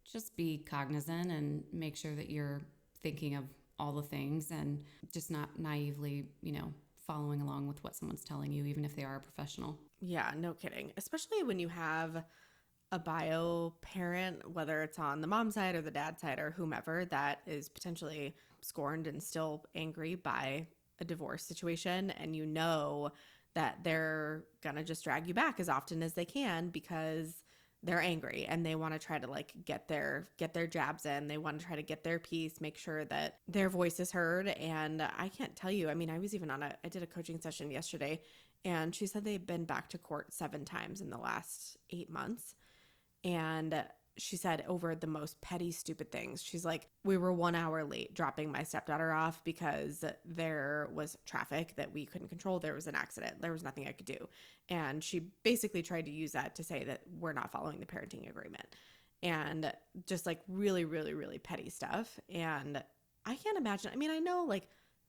just 0.04 0.36
be 0.36 0.58
cognizant 0.68 1.30
and 1.30 1.62
make 1.72 1.96
sure 1.96 2.14
that 2.14 2.28
you're 2.28 2.60
thinking 3.02 3.36
of 3.36 3.44
all 3.78 3.92
the 3.92 4.02
things 4.02 4.50
and 4.50 4.82
just 5.12 5.30
not 5.30 5.58
naively, 5.58 6.26
you 6.42 6.52
know, 6.52 6.72
following 7.06 7.40
along 7.40 7.66
with 7.66 7.82
what 7.84 7.94
someone's 7.94 8.24
telling 8.24 8.52
you, 8.52 8.64
even 8.64 8.84
if 8.84 8.96
they 8.96 9.04
are 9.04 9.16
a 9.16 9.20
professional. 9.20 9.78
Yeah, 10.00 10.32
no 10.36 10.54
kidding. 10.54 10.92
Especially 10.96 11.42
when 11.42 11.58
you 11.58 11.68
have 11.68 12.24
a 12.92 12.98
bio 12.98 13.74
parent, 13.82 14.48
whether 14.52 14.82
it's 14.82 14.98
on 14.98 15.20
the 15.20 15.26
mom 15.26 15.50
side 15.50 15.74
or 15.74 15.82
the 15.82 15.90
dad 15.90 16.18
side 16.18 16.38
or 16.38 16.52
whomever, 16.52 17.04
that 17.06 17.40
is 17.46 17.68
potentially 17.68 18.34
scorned 18.60 19.06
and 19.06 19.22
still 19.22 19.64
angry 19.74 20.14
by 20.14 20.66
a 21.00 21.04
divorce 21.04 21.42
situation. 21.42 22.10
And 22.10 22.36
you 22.36 22.46
know 22.46 23.10
that 23.54 23.78
they're 23.82 24.44
going 24.62 24.76
to 24.76 24.84
just 24.84 25.04
drag 25.04 25.26
you 25.26 25.34
back 25.34 25.60
as 25.60 25.68
often 25.68 26.02
as 26.02 26.14
they 26.14 26.24
can 26.24 26.68
because 26.68 27.43
they're 27.84 28.00
angry 28.00 28.46
and 28.48 28.64
they 28.64 28.74
want 28.74 28.94
to 28.94 28.98
try 28.98 29.18
to 29.18 29.26
like 29.26 29.52
get 29.64 29.88
their 29.88 30.28
get 30.38 30.54
their 30.54 30.66
jabs 30.66 31.06
in. 31.06 31.28
They 31.28 31.38
want 31.38 31.60
to 31.60 31.66
try 31.66 31.76
to 31.76 31.82
get 31.82 32.02
their 32.02 32.18
piece 32.18 32.60
make 32.60 32.76
sure 32.76 33.04
that 33.06 33.38
their 33.46 33.68
voice 33.68 34.00
is 34.00 34.10
heard. 34.10 34.48
And 34.48 35.02
i 35.02 35.28
can't 35.28 35.54
tell 35.54 35.70
you 35.70 35.88
i 35.88 35.94
mean 35.94 36.10
i 36.10 36.18
was 36.18 36.34
even 36.34 36.50
on 36.50 36.62
a 36.62 36.74
i 36.84 36.88
did 36.88 37.02
a 37.02 37.06
coaching 37.06 37.40
session 37.40 37.70
yesterday 37.70 38.20
and 38.64 38.94
she 38.94 39.06
said 39.06 39.24
they've 39.24 39.46
been 39.46 39.64
back 39.64 39.90
to 39.90 39.98
court 39.98 40.32
seven 40.32 40.64
times 40.64 41.00
in 41.00 41.10
the 41.10 41.18
last 41.18 41.76
eight 41.90 42.10
months. 42.10 42.54
And 43.22 43.84
she 44.16 44.36
said 44.36 44.64
over 44.68 44.94
the 44.94 45.06
most 45.06 45.40
petty, 45.40 45.72
stupid 45.72 46.12
things. 46.12 46.42
She's 46.42 46.64
like, 46.64 46.88
We 47.04 47.16
were 47.16 47.32
one 47.32 47.54
hour 47.54 47.84
late 47.84 48.14
dropping 48.14 48.52
my 48.52 48.62
stepdaughter 48.62 49.12
off 49.12 49.42
because 49.44 50.04
there 50.24 50.88
was 50.92 51.18
traffic 51.26 51.74
that 51.76 51.92
we 51.92 52.06
couldn't 52.06 52.28
control. 52.28 52.58
There 52.58 52.74
was 52.74 52.86
an 52.86 52.94
accident. 52.94 53.40
There 53.40 53.52
was 53.52 53.64
nothing 53.64 53.88
I 53.88 53.92
could 53.92 54.06
do. 54.06 54.28
And 54.68 55.02
she 55.02 55.30
basically 55.42 55.82
tried 55.82 56.06
to 56.06 56.12
use 56.12 56.32
that 56.32 56.54
to 56.56 56.64
say 56.64 56.84
that 56.84 57.02
we're 57.18 57.32
not 57.32 57.52
following 57.52 57.80
the 57.80 57.86
parenting 57.86 58.28
agreement 58.28 58.66
and 59.22 59.72
just 60.06 60.26
like 60.26 60.40
really, 60.48 60.84
really, 60.84 61.14
really 61.14 61.38
petty 61.38 61.70
stuff. 61.70 62.20
And 62.28 62.82
I 63.24 63.34
can't 63.34 63.58
imagine. 63.58 63.90
I 63.92 63.96
mean, 63.96 64.10
I 64.10 64.18
know 64.18 64.44
like 64.46 64.68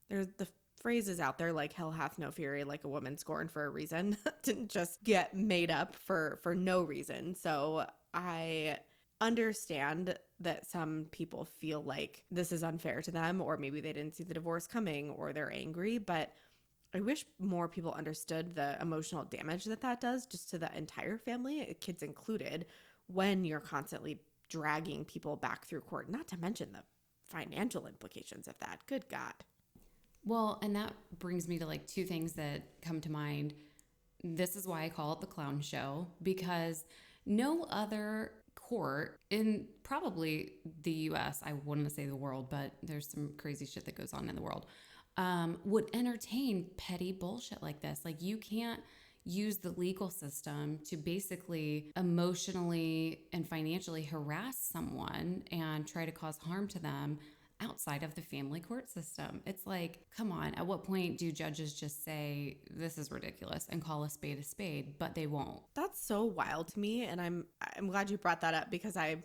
there's 0.09 0.27
the 0.37 0.47
phrases 0.81 1.19
out 1.19 1.37
there 1.37 1.51
like 1.51 1.73
hell 1.73 1.89
hath 1.89 2.19
no 2.19 2.29
fury 2.29 2.63
like 2.63 2.83
a 2.83 2.87
woman 2.87 3.17
scorned 3.17 3.49
for 3.49 3.65
a 3.65 3.69
reason 3.69 4.15
didn't 4.43 4.69
just 4.69 5.03
get 5.03 5.33
made 5.35 5.71
up 5.71 5.95
for 5.95 6.37
for 6.43 6.53
no 6.53 6.83
reason 6.83 7.33
so 7.33 7.83
i 8.13 8.77
understand 9.21 10.17
that 10.39 10.69
some 10.69 11.07
people 11.11 11.45
feel 11.45 11.81
like 11.81 12.23
this 12.31 12.51
is 12.51 12.63
unfair 12.63 13.01
to 13.01 13.11
them, 13.11 13.41
or 13.41 13.57
maybe 13.57 13.81
they 13.81 13.93
didn't 13.93 14.15
see 14.15 14.23
the 14.23 14.33
divorce 14.33 14.67
coming, 14.67 15.09
or 15.11 15.33
they're 15.33 15.51
angry. 15.51 15.97
But 15.97 16.33
I 16.93 16.99
wish 16.99 17.25
more 17.39 17.67
people 17.67 17.93
understood 17.93 18.55
the 18.55 18.77
emotional 18.81 19.23
damage 19.23 19.65
that 19.65 19.81
that 19.81 20.01
does 20.01 20.25
just 20.25 20.49
to 20.51 20.57
the 20.57 20.75
entire 20.77 21.17
family, 21.17 21.75
kids 21.79 22.03
included, 22.03 22.65
when 23.07 23.45
you're 23.45 23.59
constantly 23.59 24.19
dragging 24.49 25.05
people 25.05 25.35
back 25.35 25.65
through 25.65 25.81
court, 25.81 26.09
not 26.09 26.27
to 26.29 26.37
mention 26.37 26.71
the 26.71 26.83
financial 27.29 27.87
implications 27.87 28.47
of 28.47 28.55
that. 28.59 28.79
Good 28.87 29.07
God. 29.09 29.33
Well, 30.23 30.59
and 30.61 30.75
that 30.75 30.93
brings 31.19 31.47
me 31.47 31.59
to 31.59 31.65
like 31.65 31.85
two 31.87 32.05
things 32.05 32.33
that 32.33 32.63
come 32.81 33.01
to 33.01 33.11
mind. 33.11 33.53
This 34.23 34.55
is 34.55 34.67
why 34.67 34.83
I 34.83 34.89
call 34.89 35.13
it 35.13 35.21
the 35.21 35.27
clown 35.27 35.61
show 35.61 36.07
because 36.23 36.85
no 37.25 37.65
other 37.69 38.31
court 38.69 39.19
in 39.29 39.65
probably 39.83 40.53
the 40.83 40.91
US, 40.91 41.41
I 41.43 41.53
wouldn't 41.53 41.91
say 41.91 42.05
the 42.05 42.15
world, 42.15 42.49
but 42.49 42.71
there's 42.81 43.09
some 43.09 43.33
crazy 43.37 43.65
shit 43.65 43.85
that 43.85 43.95
goes 43.95 44.13
on 44.13 44.27
in 44.29 44.35
the 44.35 44.41
world, 44.41 44.65
um, 45.17 45.59
would 45.63 45.89
entertain 45.93 46.67
petty 46.77 47.11
bullshit 47.11 47.61
like 47.61 47.81
this. 47.81 48.01
Like, 48.03 48.21
you 48.21 48.37
can't 48.37 48.81
use 49.23 49.57
the 49.57 49.71
legal 49.71 50.11
system 50.11 50.79
to 50.85 50.97
basically 50.97 51.91
emotionally 51.95 53.21
and 53.33 53.47
financially 53.47 54.03
harass 54.03 54.57
someone 54.57 55.43
and 55.51 55.87
try 55.87 56.05
to 56.05 56.11
cause 56.11 56.37
harm 56.37 56.67
to 56.67 56.79
them 56.79 57.17
outside 57.61 58.03
of 58.03 58.15
the 58.15 58.21
family 58.21 58.59
court 58.59 58.89
system. 58.89 59.41
It's 59.45 59.65
like, 59.65 60.05
come 60.15 60.31
on, 60.31 60.53
at 60.55 60.65
what 60.65 60.83
point 60.83 61.17
do 61.17 61.31
judges 61.31 61.73
just 61.73 62.03
say 62.03 62.57
this 62.69 62.97
is 62.97 63.11
ridiculous 63.11 63.67
and 63.69 63.81
call 63.81 64.03
a 64.03 64.09
spade 64.09 64.39
a 64.39 64.43
spade, 64.43 64.97
but 64.97 65.15
they 65.15 65.27
won't? 65.27 65.61
That's 65.73 66.01
so 66.01 66.23
wild 66.23 66.67
to 66.69 66.79
me 66.79 67.03
and 67.03 67.21
I'm 67.21 67.45
I'm 67.77 67.87
glad 67.87 68.09
you 68.09 68.17
brought 68.17 68.41
that 68.41 68.53
up 68.53 68.69
because 68.69 68.97
I 68.97 69.17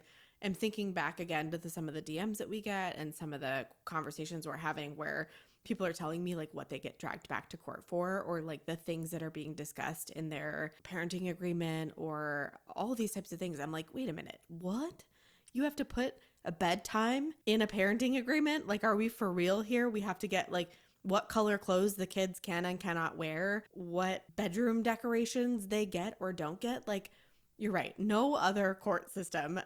am 0.43 0.55
thinking 0.55 0.93
back 0.93 1.21
again 1.21 1.51
to 1.51 1.59
the, 1.59 1.69
some 1.69 1.89
of 1.89 1.95
the 1.95 2.03
DMs 2.03 2.39
that 2.39 2.49
we 2.49 2.61
get 2.61 2.97
and 2.97 3.15
some 3.15 3.33
of 3.33 3.41
the 3.41 3.67
conversations 3.85 4.47
we're 4.47 4.57
having 4.57 4.97
where 4.97 5.29
people 5.65 5.85
are 5.85 5.93
telling 5.93 6.25
me 6.25 6.35
like 6.35 6.49
what 6.53 6.71
they 6.71 6.79
get 6.79 6.99
dragged 6.99 7.29
back 7.29 7.49
to 7.51 7.57
court 7.57 7.85
for 7.87 8.23
or 8.23 8.41
like 8.41 8.65
the 8.65 8.77
things 8.77 9.11
that 9.11 9.23
are 9.23 9.31
being 9.31 9.53
discussed 9.55 10.11
in 10.11 10.31
their 10.31 10.73
parenting 10.85 11.31
agreement 11.31 11.93
or 11.97 12.59
all 12.75 12.95
these 12.95 13.13
types 13.13 13.33
of 13.33 13.39
things. 13.39 13.61
I'm 13.61 13.73
like, 13.73 13.93
"Wait 13.93 14.09
a 14.09 14.13
minute. 14.13 14.41
What? 14.49 15.05
You 15.53 15.65
have 15.65 15.77
to 15.77 15.85
put 15.85 16.15
a 16.45 16.53
bedtime 16.53 17.33
in 17.47 17.63
a 17.63 17.67
parenting 17.67 18.19
agreement? 18.19 18.67
Like, 18.67 18.85
are 18.85 18.97
we 18.97 19.09
for 19.09 19.31
real 19.33 19.63
here? 19.63 19.89
We 19.89 20.01
have 20.01 20.19
to 20.21 20.29
get 20.29 20.53
like 20.53 20.73
what 21.03 21.29
color 21.29 21.59
clothes 21.59 21.95
the 21.95 22.07
kids 22.07 22.39
can 22.39 22.67
and 22.67 22.79
cannot 22.79 23.17
wear, 23.17 23.65
what 23.73 24.25
bedroom 24.37 24.83
decorations 24.83 25.69
they 25.69 25.87
get 25.87 26.17
or 26.21 26.33
don't 26.33 26.61
get. 26.61 26.87
Like, 26.87 27.11
you're 27.57 27.73
right. 27.73 27.99
No 27.99 28.35
other 28.35 28.75
court 28.81 29.11
system 29.11 29.61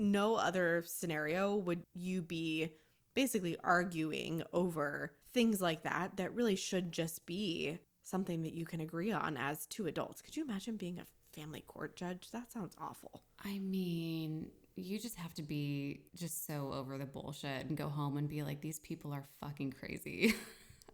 no 0.00 0.34
other 0.34 0.82
scenario 0.86 1.54
would 1.54 1.82
you 1.94 2.22
be 2.22 2.72
basically 3.14 3.56
arguing 3.62 4.42
over 4.52 5.12
things 5.32 5.60
like 5.60 5.82
that 5.82 6.16
that 6.16 6.34
really 6.34 6.56
should 6.56 6.90
just 6.90 7.26
be 7.26 7.78
something 8.02 8.42
that 8.42 8.54
you 8.54 8.64
can 8.64 8.80
agree 8.80 9.12
on 9.12 9.36
as 9.36 9.66
two 9.66 9.86
adults. 9.86 10.22
Could 10.22 10.36
you 10.36 10.44
imagine 10.44 10.76
being 10.76 10.98
a 10.98 11.36
family 11.36 11.60
court 11.60 11.96
judge? 11.96 12.30
That 12.32 12.50
sounds 12.50 12.74
awful. 12.80 13.22
I 13.44 13.58
mean, 13.58 14.48
you 14.80 14.98
just 14.98 15.16
have 15.16 15.34
to 15.34 15.42
be 15.42 16.00
just 16.16 16.46
so 16.46 16.72
over 16.72 16.98
the 16.98 17.06
bullshit 17.06 17.66
and 17.66 17.76
go 17.76 17.88
home 17.88 18.16
and 18.16 18.28
be 18.28 18.42
like, 18.42 18.60
these 18.60 18.78
people 18.80 19.12
are 19.12 19.24
fucking 19.40 19.72
crazy. 19.72 20.34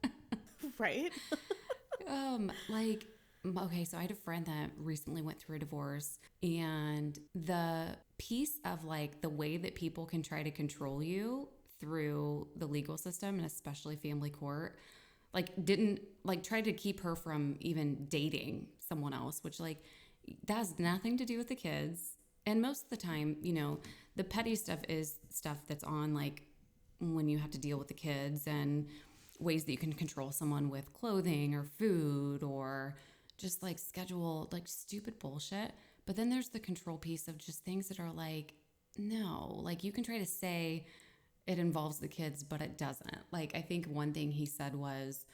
right? 0.78 1.12
um, 2.08 2.50
like, 2.68 3.06
okay, 3.46 3.84
so 3.84 3.96
I 3.96 4.02
had 4.02 4.10
a 4.10 4.14
friend 4.14 4.44
that 4.46 4.70
recently 4.76 5.22
went 5.22 5.40
through 5.40 5.56
a 5.56 5.58
divorce, 5.60 6.18
and 6.42 7.18
the 7.34 7.96
piece 8.18 8.58
of 8.64 8.84
like 8.84 9.20
the 9.20 9.28
way 9.28 9.56
that 9.56 9.74
people 9.74 10.06
can 10.06 10.22
try 10.22 10.42
to 10.42 10.50
control 10.50 11.02
you 11.02 11.48
through 11.78 12.48
the 12.56 12.66
legal 12.66 12.96
system 12.96 13.36
and 13.36 13.44
especially 13.44 13.96
family 13.96 14.30
court 14.30 14.78
like 15.34 15.50
didn't 15.64 16.00
like 16.24 16.42
try 16.42 16.60
to 16.60 16.72
keep 16.72 17.00
her 17.00 17.14
from 17.14 17.56
even 17.60 18.06
dating 18.08 18.66
someone 18.78 19.12
else 19.12 19.44
which 19.44 19.60
like 19.60 19.84
that 20.46 20.56
has 20.56 20.78
nothing 20.78 21.18
to 21.18 21.24
do 21.24 21.36
with 21.36 21.48
the 21.48 21.54
kids 21.54 22.15
and 22.46 22.62
most 22.62 22.84
of 22.84 22.90
the 22.90 22.96
time 22.96 23.36
you 23.40 23.52
know 23.52 23.78
the 24.16 24.24
petty 24.24 24.54
stuff 24.54 24.78
is 24.88 25.16
stuff 25.30 25.58
that's 25.68 25.84
on 25.84 26.14
like 26.14 26.42
when 27.00 27.28
you 27.28 27.38
have 27.38 27.50
to 27.50 27.58
deal 27.58 27.78
with 27.78 27.88
the 27.88 27.94
kids 27.94 28.46
and 28.46 28.86
ways 29.38 29.64
that 29.64 29.72
you 29.72 29.78
can 29.78 29.92
control 29.92 30.32
someone 30.32 30.70
with 30.70 30.92
clothing 30.92 31.54
or 31.54 31.62
food 31.62 32.42
or 32.42 32.96
just 33.36 33.62
like 33.62 33.78
schedule 33.78 34.48
like 34.52 34.66
stupid 34.66 35.18
bullshit 35.18 35.72
but 36.06 36.16
then 36.16 36.30
there's 36.30 36.48
the 36.48 36.58
control 36.58 36.96
piece 36.96 37.28
of 37.28 37.36
just 37.36 37.64
things 37.64 37.88
that 37.88 38.00
are 38.00 38.12
like 38.12 38.54
no 38.96 39.60
like 39.62 39.84
you 39.84 39.92
can 39.92 40.02
try 40.02 40.18
to 40.18 40.24
say 40.26 40.86
it 41.46 41.58
involves 41.58 41.98
the 41.98 42.08
kids, 42.08 42.42
but 42.42 42.60
it 42.60 42.76
doesn't. 42.76 43.18
Like, 43.30 43.54
I 43.54 43.60
think 43.60 43.86
one 43.86 44.12
thing 44.12 44.30
he 44.30 44.46
said 44.46 44.74
was, 44.74 45.24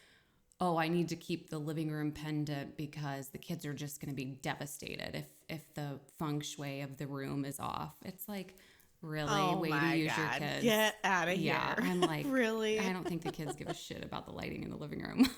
Oh, 0.60 0.76
I 0.76 0.88
need 0.88 1.08
to 1.08 1.16
keep 1.16 1.50
the 1.50 1.58
living 1.58 1.90
room 1.90 2.12
pendant 2.12 2.76
because 2.76 3.28
the 3.28 3.38
kids 3.38 3.66
are 3.66 3.74
just 3.74 4.00
going 4.00 4.10
to 4.10 4.16
be 4.16 4.24
devastated 4.24 5.14
if 5.14 5.26
if 5.48 5.74
the 5.74 5.98
feng 6.18 6.40
shui 6.40 6.80
of 6.80 6.96
the 6.98 7.06
room 7.06 7.44
is 7.44 7.60
off. 7.60 7.94
It's 8.04 8.28
like, 8.28 8.56
really, 9.02 9.28
Oh 9.30 9.58
way 9.58 9.70
to 9.70 9.96
use 9.96 10.16
your 10.16 10.28
kids. 10.38 10.62
Get 10.62 10.96
out 11.04 11.28
of 11.28 11.36
yeah, 11.36 11.74
here. 11.74 11.90
I'm 11.90 12.00
like, 12.12 12.26
really? 12.28 12.80
I 12.80 12.92
don't 12.92 13.06
think 13.06 13.22
the 13.22 13.32
kids 13.32 13.54
give 13.54 13.68
a 13.68 13.74
shit 13.74 14.04
about 14.04 14.26
the 14.26 14.32
lighting 14.32 14.62
in 14.62 14.70
the 14.70 14.76
living 14.76 15.02
room. 15.02 15.28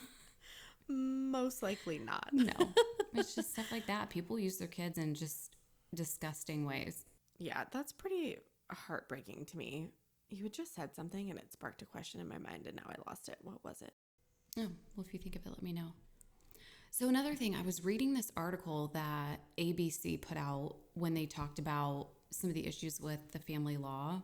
Most 0.89 1.63
likely 1.63 1.99
not. 1.99 2.29
no, 2.33 2.53
it's 3.15 3.35
just 3.35 3.53
stuff 3.53 3.73
like 3.73 3.87
that. 3.87 4.11
People 4.11 4.39
use 4.39 4.59
their 4.59 4.69
kids 4.69 4.99
in 4.99 5.15
just 5.15 5.57
disgusting 5.95 6.67
ways. 6.67 7.07
Yeah, 7.39 7.65
that's 7.73 7.93
pretty 7.93 8.39
heartbreaking 8.71 9.47
to 9.47 9.57
me. 9.57 9.91
You 10.31 10.45
had 10.45 10.53
just 10.53 10.75
said 10.75 10.95
something 10.95 11.31
and 11.31 11.39
it 11.39 11.53
sparked 11.53 11.83
a 11.83 11.87
question 11.87 12.21
in 12.21 12.29
my 12.29 12.39
mind 12.39 12.67
and 12.67 12.77
now 12.77 12.85
I 12.89 12.95
lost 13.09 13.29
it. 13.29 13.39
What 13.43 13.65
was 13.65 13.83
it? 13.83 13.93
Oh, 14.57 14.69
well, 14.97 15.05
if 15.07 15.13
you 15.13 15.19
think 15.19 15.37
of 15.37 15.45
it, 15.47 15.49
let 15.49 15.63
me 15.63 15.73
know. 15.73 15.93
So, 16.91 17.09
another 17.09 17.35
thing, 17.35 17.57
I 17.57 17.63
was 17.63 17.85
reading 17.85 18.15
this 18.15 18.31
article 18.37 18.89
that 18.95 19.41
ABC 19.59 20.21
put 20.21 20.37
out 20.37 20.77
when 20.95 21.13
they 21.15 21.27
talked 21.27 21.59
about 21.59 22.09
some 22.31 22.51
of 22.51 22.55
the 22.55 22.67
issues 22.67 23.01
with 23.01 23.19
the 23.33 23.41
family 23.41 23.77
law 23.77 24.23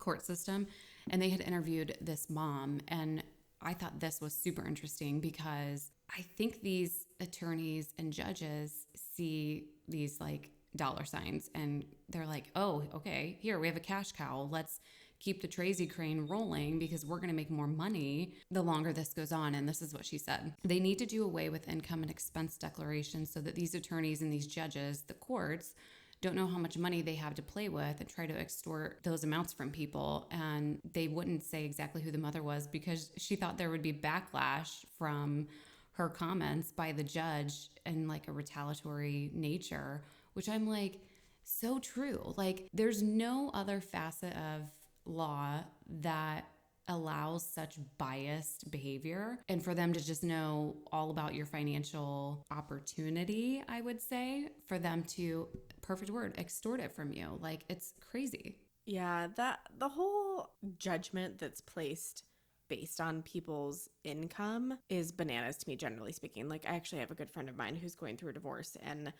court 0.00 0.24
system, 0.24 0.66
and 1.10 1.22
they 1.22 1.28
had 1.28 1.40
interviewed 1.40 1.96
this 2.00 2.28
mom. 2.28 2.80
And 2.88 3.22
I 3.62 3.74
thought 3.74 4.00
this 4.00 4.20
was 4.20 4.34
super 4.34 4.66
interesting 4.66 5.20
because 5.20 5.92
I 6.16 6.22
think 6.22 6.62
these 6.62 7.06
attorneys 7.20 7.94
and 7.98 8.12
judges 8.12 8.86
see 9.14 9.68
these 9.88 10.20
like 10.20 10.50
dollar 10.76 11.04
signs 11.04 11.50
and 11.54 11.84
they're 12.08 12.26
like, 12.26 12.50
oh, 12.56 12.82
okay, 12.94 13.38
here 13.40 13.58
we 13.58 13.66
have 13.68 13.76
a 13.76 13.80
cash 13.80 14.12
cow. 14.12 14.48
Let's 14.50 14.80
keep 15.24 15.40
the 15.40 15.48
Tracy 15.48 15.86
crane 15.86 16.26
rolling 16.26 16.78
because 16.78 17.06
we're 17.06 17.16
going 17.16 17.30
to 17.30 17.34
make 17.34 17.50
more 17.50 17.66
money 17.66 18.34
the 18.50 18.60
longer 18.60 18.92
this 18.92 19.14
goes 19.14 19.32
on. 19.32 19.54
And 19.54 19.66
this 19.66 19.80
is 19.80 19.94
what 19.94 20.04
she 20.04 20.18
said 20.18 20.52
they 20.62 20.78
need 20.78 20.98
to 20.98 21.06
do 21.06 21.24
away 21.24 21.48
with 21.48 21.66
income 21.68 22.02
and 22.02 22.10
expense 22.10 22.58
declarations 22.58 23.30
so 23.30 23.40
that 23.40 23.54
these 23.54 23.74
attorneys 23.74 24.20
and 24.20 24.32
these 24.32 24.46
judges, 24.46 25.02
the 25.02 25.14
courts, 25.14 25.74
don't 26.20 26.36
know 26.36 26.46
how 26.46 26.58
much 26.58 26.78
money 26.78 27.02
they 27.02 27.14
have 27.14 27.34
to 27.34 27.42
play 27.42 27.68
with 27.68 28.00
and 28.00 28.08
try 28.08 28.26
to 28.26 28.38
extort 28.38 29.00
those 29.02 29.24
amounts 29.24 29.52
from 29.52 29.70
people. 29.70 30.26
And 30.30 30.78
they 30.92 31.08
wouldn't 31.08 31.42
say 31.42 31.64
exactly 31.64 32.02
who 32.02 32.10
the 32.10 32.18
mother 32.18 32.42
was 32.42 32.66
because 32.66 33.10
she 33.16 33.36
thought 33.36 33.58
there 33.58 33.70
would 33.70 33.82
be 33.82 33.92
backlash 33.92 34.84
from 34.98 35.48
her 35.92 36.08
comments 36.08 36.72
by 36.72 36.92
the 36.92 37.04
judge 37.04 37.68
in 37.86 38.08
like 38.08 38.28
a 38.28 38.32
retaliatory 38.32 39.30
nature, 39.34 40.02
which 40.34 40.48
I'm 40.48 40.66
like, 40.66 40.98
so 41.44 41.78
true. 41.78 42.32
Like, 42.36 42.68
there's 42.72 43.02
no 43.02 43.50
other 43.52 43.80
facet 43.80 44.32
of 44.32 44.62
law 45.06 45.60
that 45.88 46.46
allows 46.88 47.46
such 47.46 47.78
biased 47.96 48.70
behavior 48.70 49.38
and 49.48 49.62
for 49.64 49.74
them 49.74 49.92
to 49.94 50.04
just 50.04 50.22
know 50.22 50.76
all 50.92 51.10
about 51.10 51.34
your 51.34 51.46
financial 51.46 52.44
opportunity 52.50 53.62
i 53.68 53.80
would 53.80 54.00
say 54.02 54.50
for 54.66 54.78
them 54.78 55.02
to 55.04 55.48
perfect 55.80 56.10
word 56.10 56.34
extort 56.36 56.80
it 56.80 56.92
from 56.92 57.10
you 57.12 57.38
like 57.40 57.64
it's 57.70 57.94
crazy 58.00 58.58
Yeah, 58.86 59.28
that 59.36 59.60
the 59.78 59.88
whole 59.88 60.50
judgment 60.78 61.38
that's 61.38 61.60
placed 61.60 62.24
based 62.68 63.00
on 63.00 63.22
people's 63.22 63.88
income 64.04 64.78
is 64.88 65.12
bananas 65.12 65.56
to 65.58 65.68
me 65.68 65.76
generally 65.76 66.12
speaking. 66.12 66.48
Like 66.48 66.66
I 66.68 66.74
actually 66.74 67.00
have 67.00 67.10
a 67.10 67.14
good 67.14 67.30
friend 67.30 67.48
of 67.48 67.56
mine 67.56 67.76
who's 67.76 67.94
going 67.94 68.16
through 68.16 68.30
a 68.30 68.34
divorce 68.34 68.76
and 68.82 69.12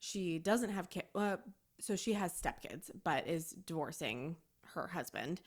she 0.00 0.38
doesn't 0.38 0.70
have 0.70 0.90
kids. 0.90 1.06
Uh, 1.14 1.36
so 1.80 1.96
she 1.96 2.12
has 2.14 2.32
stepkids, 2.40 2.90
but 3.04 3.26
is 3.28 3.50
divorcing 3.66 4.36
her 4.74 4.86
husband. 4.86 5.40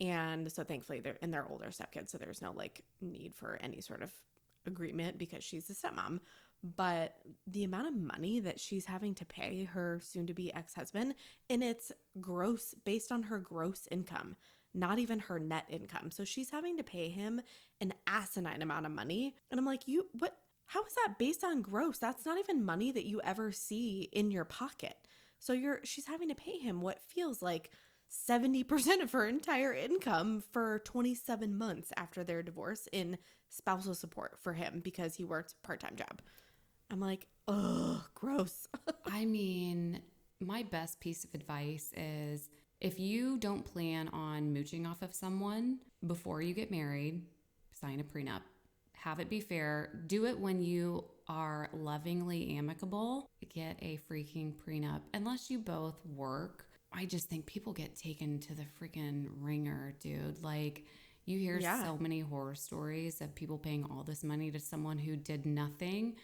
And 0.00 0.50
so 0.50 0.64
thankfully 0.64 1.00
they're 1.00 1.18
and 1.20 1.32
they're 1.32 1.48
older 1.48 1.66
stepkids, 1.66 2.10
so 2.10 2.18
there's 2.18 2.42
no 2.42 2.52
like 2.52 2.82
need 3.00 3.34
for 3.34 3.58
any 3.62 3.80
sort 3.80 4.02
of 4.02 4.10
agreement 4.66 5.18
because 5.18 5.44
she's 5.44 5.68
a 5.70 5.74
stepmom. 5.74 6.20
But 6.62 7.14
the 7.46 7.64
amount 7.64 7.88
of 7.88 7.94
money 7.94 8.40
that 8.40 8.60
she's 8.60 8.84
having 8.84 9.14
to 9.16 9.24
pay 9.24 9.64
her 9.64 10.00
soon 10.02 10.26
to 10.26 10.34
be 10.34 10.52
ex 10.52 10.74
husband, 10.74 11.14
and 11.48 11.62
it's 11.62 11.90
gross 12.20 12.74
based 12.84 13.10
on 13.12 13.24
her 13.24 13.38
gross 13.38 13.88
income, 13.90 14.36
not 14.74 14.98
even 14.98 15.18
her 15.20 15.38
net 15.38 15.64
income. 15.70 16.10
So 16.10 16.24
she's 16.24 16.50
having 16.50 16.76
to 16.76 16.82
pay 16.82 17.08
him 17.08 17.40
an 17.80 17.94
asinine 18.06 18.60
amount 18.62 18.86
of 18.86 18.92
money. 18.92 19.34
And 19.50 19.58
I'm 19.58 19.66
like, 19.66 19.88
you, 19.88 20.06
what? 20.18 20.36
How 20.66 20.84
is 20.84 20.94
that 20.94 21.18
based 21.18 21.42
on 21.42 21.62
gross? 21.62 21.98
That's 21.98 22.24
not 22.24 22.38
even 22.38 22.64
money 22.64 22.92
that 22.92 23.06
you 23.06 23.20
ever 23.24 23.50
see 23.50 24.08
in 24.12 24.30
your 24.30 24.44
pocket. 24.44 24.94
So 25.40 25.52
you're, 25.52 25.80
she's 25.82 26.06
having 26.06 26.28
to 26.28 26.34
pay 26.34 26.58
him 26.58 26.80
what 26.80 27.02
feels 27.02 27.42
like 27.42 27.72
70% 28.10 29.02
of 29.02 29.12
her 29.12 29.26
entire 29.26 29.72
income 29.72 30.42
for 30.52 30.80
27 30.84 31.56
months 31.56 31.92
after 31.96 32.24
their 32.24 32.42
divorce 32.42 32.88
in 32.92 33.18
spousal 33.48 33.94
support 33.94 34.38
for 34.40 34.52
him 34.52 34.80
because 34.82 35.14
he 35.14 35.24
worked 35.24 35.54
part-time 35.62 35.96
job. 35.96 36.20
I'm 36.90 37.00
like, 37.00 37.26
ugh, 37.46 38.02
gross. 38.14 38.66
I 39.06 39.24
mean, 39.24 40.02
my 40.40 40.64
best 40.64 41.00
piece 41.00 41.24
of 41.24 41.34
advice 41.34 41.92
is 41.96 42.48
if 42.80 42.98
you 42.98 43.36
don't 43.38 43.64
plan 43.64 44.08
on 44.08 44.52
mooching 44.52 44.86
off 44.86 45.02
of 45.02 45.14
someone 45.14 45.78
before 46.06 46.42
you 46.42 46.54
get 46.54 46.70
married, 46.70 47.22
sign 47.72 48.00
a 48.00 48.04
prenup. 48.04 48.40
Have 48.92 49.20
it 49.20 49.30
be 49.30 49.40
fair. 49.40 50.00
Do 50.08 50.26
it 50.26 50.38
when 50.38 50.60
you 50.60 51.04
are 51.28 51.70
lovingly 51.72 52.56
amicable. 52.56 53.30
Get 53.54 53.76
a 53.80 53.98
freaking 54.10 54.54
prenup. 54.54 55.02
Unless 55.14 55.50
you 55.50 55.58
both 55.58 56.04
work, 56.04 56.66
I 56.92 57.06
just 57.06 57.28
think 57.28 57.46
people 57.46 57.72
get 57.72 57.96
taken 57.96 58.38
to 58.40 58.54
the 58.54 58.64
freaking 58.80 59.26
ringer, 59.38 59.94
dude. 60.00 60.42
Like, 60.42 60.84
you 61.24 61.38
hear 61.38 61.60
Yeah. 61.60 61.84
so 61.84 61.96
many 61.98 62.20
horror 62.20 62.54
stories 62.54 63.20
of 63.20 63.34
people 63.34 63.58
paying 63.58 63.84
all 63.84 64.02
this 64.02 64.24
money 64.24 64.50
to 64.50 64.58
someone 64.58 64.98
who 64.98 65.16
did 65.16 65.46
nothing 65.46 66.16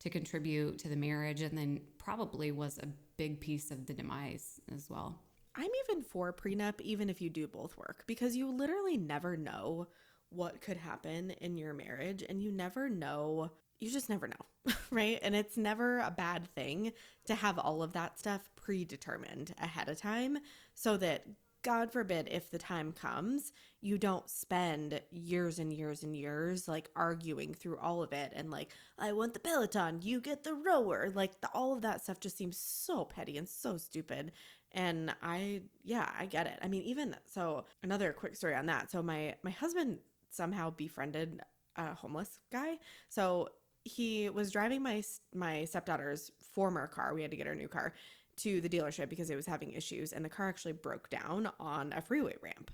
to 0.00 0.10
contribute 0.10 0.78
to 0.78 0.88
the 0.88 0.96
marriage 0.96 1.42
and 1.42 1.56
then 1.56 1.80
probably 1.98 2.52
was 2.52 2.78
a 2.78 2.86
big 3.16 3.40
piece 3.40 3.70
of 3.70 3.86
the 3.86 3.92
demise 3.94 4.60
as 4.74 4.88
well. 4.88 5.20
I'm 5.54 5.70
even 5.88 6.02
for 6.02 6.32
prenup, 6.32 6.80
even 6.80 7.08
if 7.08 7.20
you 7.20 7.30
do 7.30 7.46
both 7.46 7.76
work, 7.76 8.04
because 8.06 8.34
you 8.34 8.50
literally 8.50 8.96
never 8.96 9.36
know 9.36 9.86
what 10.30 10.60
could 10.60 10.76
happen 10.76 11.30
in 11.30 11.56
your 11.56 11.74
marriage 11.74 12.24
and 12.28 12.42
you 12.42 12.50
never 12.50 12.88
know. 12.88 13.52
You 13.84 13.90
just 13.90 14.08
never 14.08 14.28
know, 14.28 14.72
right? 14.90 15.18
And 15.22 15.34
it's 15.36 15.58
never 15.58 15.98
a 15.98 16.10
bad 16.10 16.48
thing 16.54 16.92
to 17.26 17.34
have 17.34 17.58
all 17.58 17.82
of 17.82 17.92
that 17.92 18.18
stuff 18.18 18.48
predetermined 18.56 19.54
ahead 19.60 19.90
of 19.90 20.00
time 20.00 20.38
so 20.74 20.96
that, 20.96 21.26
God 21.62 21.90
forbid, 21.90 22.28
if 22.30 22.50
the 22.50 22.58
time 22.58 22.92
comes, 22.92 23.52
you 23.80 23.96
don't 23.96 24.28
spend 24.28 25.00
years 25.10 25.58
and 25.58 25.72
years 25.72 26.02
and 26.02 26.14
years 26.14 26.68
like 26.68 26.90
arguing 26.94 27.54
through 27.54 27.78
all 27.78 28.02
of 28.02 28.12
it 28.12 28.32
and 28.34 28.50
like, 28.50 28.70
I 28.98 29.12
want 29.12 29.32
the 29.32 29.40
Peloton, 29.40 30.00
you 30.02 30.20
get 30.20 30.44
the 30.44 30.54
rower. 30.54 31.10
Like, 31.14 31.40
the, 31.40 31.48
all 31.54 31.72
of 31.72 31.80
that 31.82 32.02
stuff 32.02 32.20
just 32.20 32.36
seems 32.36 32.58
so 32.58 33.04
petty 33.04 33.38
and 33.38 33.48
so 33.48 33.78
stupid. 33.78 34.32
And 34.72 35.14
I, 35.22 35.62
yeah, 35.82 36.10
I 36.18 36.26
get 36.26 36.46
it. 36.46 36.58
I 36.62 36.68
mean, 36.68 36.82
even 36.82 37.16
so, 37.26 37.64
another 37.82 38.12
quick 38.12 38.36
story 38.36 38.54
on 38.54 38.66
that. 38.66 38.90
So 38.90 39.02
my 39.02 39.34
my 39.42 39.50
husband 39.50 39.98
somehow 40.30 40.70
befriended 40.70 41.40
a 41.76 41.94
homeless 41.94 42.38
guy. 42.52 42.78
So 43.08 43.48
he 43.84 44.28
was 44.30 44.50
driving 44.50 44.82
my 44.82 45.02
my 45.34 45.64
stepdaughter's 45.64 46.30
former 46.54 46.86
car. 46.86 47.14
We 47.14 47.22
had 47.22 47.30
to 47.30 47.36
get 47.36 47.46
her 47.46 47.54
new 47.54 47.68
car, 47.68 47.94
to 48.36 48.60
the 48.60 48.68
dealership 48.68 49.08
because 49.08 49.30
it 49.30 49.36
was 49.36 49.46
having 49.46 49.72
issues 49.72 50.12
and 50.12 50.24
the 50.24 50.28
car 50.28 50.48
actually 50.48 50.72
broke 50.72 51.10
down 51.10 51.50
on 51.60 51.92
a 51.92 52.00
freeway 52.00 52.34
ramp. 52.42 52.70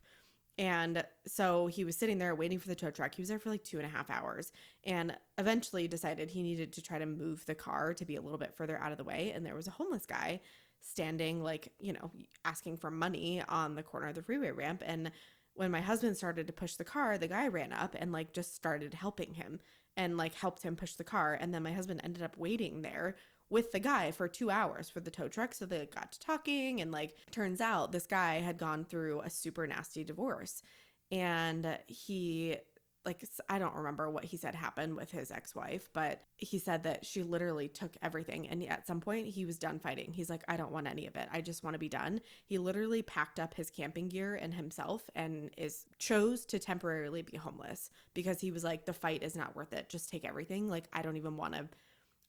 And 0.59 1.05
so 1.27 1.69
he 1.69 1.85
was 1.85 1.97
sitting 1.97 2.19
there 2.19 2.35
waiting 2.35 2.59
for 2.59 2.69
the 2.69 2.75
tow 2.75 2.91
truck. 2.91 3.15
He 3.15 3.23
was 3.23 3.31
there 3.31 3.39
for 3.39 3.51
like 3.51 3.65
two 3.65 3.79
and 3.79 3.87
a 3.87 3.91
half 3.91 4.11
hours 4.11 4.53
and 4.85 5.17
eventually 5.39 5.89
decided 5.89 6.29
he 6.29 6.43
needed 6.43 6.73
to 6.75 6.83
try 6.83 6.99
to 6.99 7.07
move 7.07 7.45
the 7.47 7.55
car 7.55 7.95
to 7.95 8.05
be 8.05 8.17
a 8.17 8.21
little 8.21 8.39
bit 8.39 8.55
further 8.55 8.79
out 8.79 8.93
of 8.93 8.99
the 8.99 9.05
way. 9.05 9.33
And 9.35 9.45
there 9.45 9.55
was 9.55 9.69
a 9.69 9.73
homeless 9.73 10.05
guy 10.05 10.41
standing, 10.83 11.43
like, 11.43 11.73
you 11.79 11.93
know, 11.93 12.11
asking 12.45 12.77
for 12.77 12.91
money 12.91 13.43
on 13.49 13.75
the 13.75 13.83
corner 13.83 14.09
of 14.09 14.15
the 14.15 14.23
freeway 14.23 14.51
ramp. 14.51 14.83
And 14.85 15.11
when 15.55 15.71
my 15.71 15.81
husband 15.81 16.17
started 16.17 16.47
to 16.47 16.53
push 16.53 16.75
the 16.75 16.85
car, 16.85 17.17
the 17.17 17.29
guy 17.29 17.49
ran 17.49 17.73
up 17.73 17.97
and 17.99 18.13
like 18.13 18.33
just 18.33 18.55
started 18.55 18.93
helping 18.93 19.35
him 19.35 19.61
and 19.97 20.17
like 20.17 20.35
helped 20.35 20.63
him 20.63 20.77
push 20.77 20.95
the 20.95 21.05
car. 21.05 21.39
And 21.41 21.53
then 21.53 21.63
my 21.63 21.73
husband 21.73 22.01
ended 22.05 22.23
up 22.23 22.37
waiting 22.37 22.83
there 22.83 23.17
with 23.51 23.73
the 23.73 23.81
guy 23.81 24.13
for 24.13 24.29
two 24.29 24.51
hours 24.51 24.89
for 24.89 25.01
the 25.01 25.11
tow 25.11 25.29
truck. 25.29 25.55
So 25.55 25.67
they 25.67 25.87
got 25.87 26.13
to 26.13 26.21
talking, 26.21 26.81
and 26.81 26.93
like, 26.93 27.17
turns 27.33 27.61
out 27.61 27.93
this 27.93 28.07
guy 28.07 28.35
had 28.35 28.59
gone 28.59 28.85
through 28.85 29.23
a 29.23 29.31
super 29.31 29.67
nasty 29.67 30.05
divorce. 30.05 30.63
And 31.11 31.77
he, 31.89 32.57
like, 33.05 33.25
I 33.49 33.59
don't 33.59 33.75
remember 33.75 34.11
what 34.11 34.25
he 34.25 34.37
said 34.37 34.55
happened 34.55 34.95
with 34.95 35.11
his 35.11 35.31
ex 35.31 35.55
wife, 35.55 35.89
but 35.93 36.23
he 36.37 36.59
said 36.59 36.83
that 36.85 37.07
she 37.07 37.23
literally 37.23 37.69
took 37.69 37.97
everything. 38.03 38.49
And 38.49 38.63
at 38.69 38.87
some 38.87 39.01
point, 39.01 39.27
he 39.27 39.47
was 39.47 39.59
done 39.59 39.79
fighting. 39.79 40.13
He's 40.13 40.29
like, 40.29 40.45
I 40.49 40.57
don't 40.57 40.73
want 40.73 40.87
any 40.87 41.07
of 41.07 41.17
it. 41.17 41.29
I 41.33 41.41
just 41.41 41.65
want 41.65 41.75
to 41.75 41.79
be 41.79 41.89
done. 41.89 42.21
He 42.45 42.59
literally 42.59 43.03
packed 43.03 43.41
up 43.41 43.55
his 43.55 43.71
camping 43.71 44.09
gear 44.09 44.35
and 44.35 44.53
himself 44.53 45.09
and 45.15 45.51
is 45.57 45.87
chose 45.99 46.45
to 46.47 46.59
temporarily 46.59 47.23
be 47.23 47.37
homeless 47.37 47.91
because 48.13 48.41
he 48.41 48.51
was 48.51 48.65
like, 48.65 48.85
the 48.85 48.93
fight 48.93 49.23
is 49.23 49.37
not 49.37 49.57
worth 49.57 49.73
it. 49.73 49.89
Just 49.89 50.11
take 50.11 50.27
everything. 50.27 50.69
Like, 50.69 50.87
I 50.93 51.03
don't 51.03 51.17
even 51.17 51.37
want 51.37 51.55
to 51.55 51.69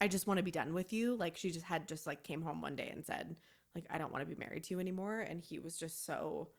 I 0.02 0.08
just 0.08 0.26
want 0.26 0.40
to 0.40 0.44
be 0.44 0.52
done 0.52 0.74
with 0.74 0.92
you. 0.92 1.16
Like 1.16 1.38
she 1.38 1.52
just 1.52 1.66
had 1.66 1.88
just 1.88 2.08
like 2.08 2.24
came 2.24 2.42
home 2.42 2.60
one 2.60 2.76
day 2.76 2.90
and 2.92 3.06
said, 3.06 3.36
like, 3.76 3.86
I 3.92 4.00
don't 4.00 4.12
want 4.12 4.28
to 4.28 4.36
be 4.36 4.40
married 4.40 4.64
to 4.64 4.74
you 4.74 4.80
anymore. 4.80 5.20
And 5.20 5.40
he 5.40 5.60
was 5.60 5.78
just 5.78 6.06
so 6.06 6.50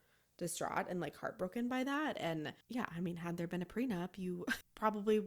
distraught 0.42 0.86
and 0.90 1.00
like 1.00 1.16
heartbroken 1.16 1.68
by 1.68 1.84
that. 1.84 2.16
And 2.18 2.52
yeah, 2.68 2.86
I 2.94 3.00
mean, 3.00 3.16
had 3.16 3.36
there 3.36 3.46
been 3.46 3.62
a 3.62 3.66
prenup, 3.66 4.18
you 4.18 4.44
probably 4.74 5.22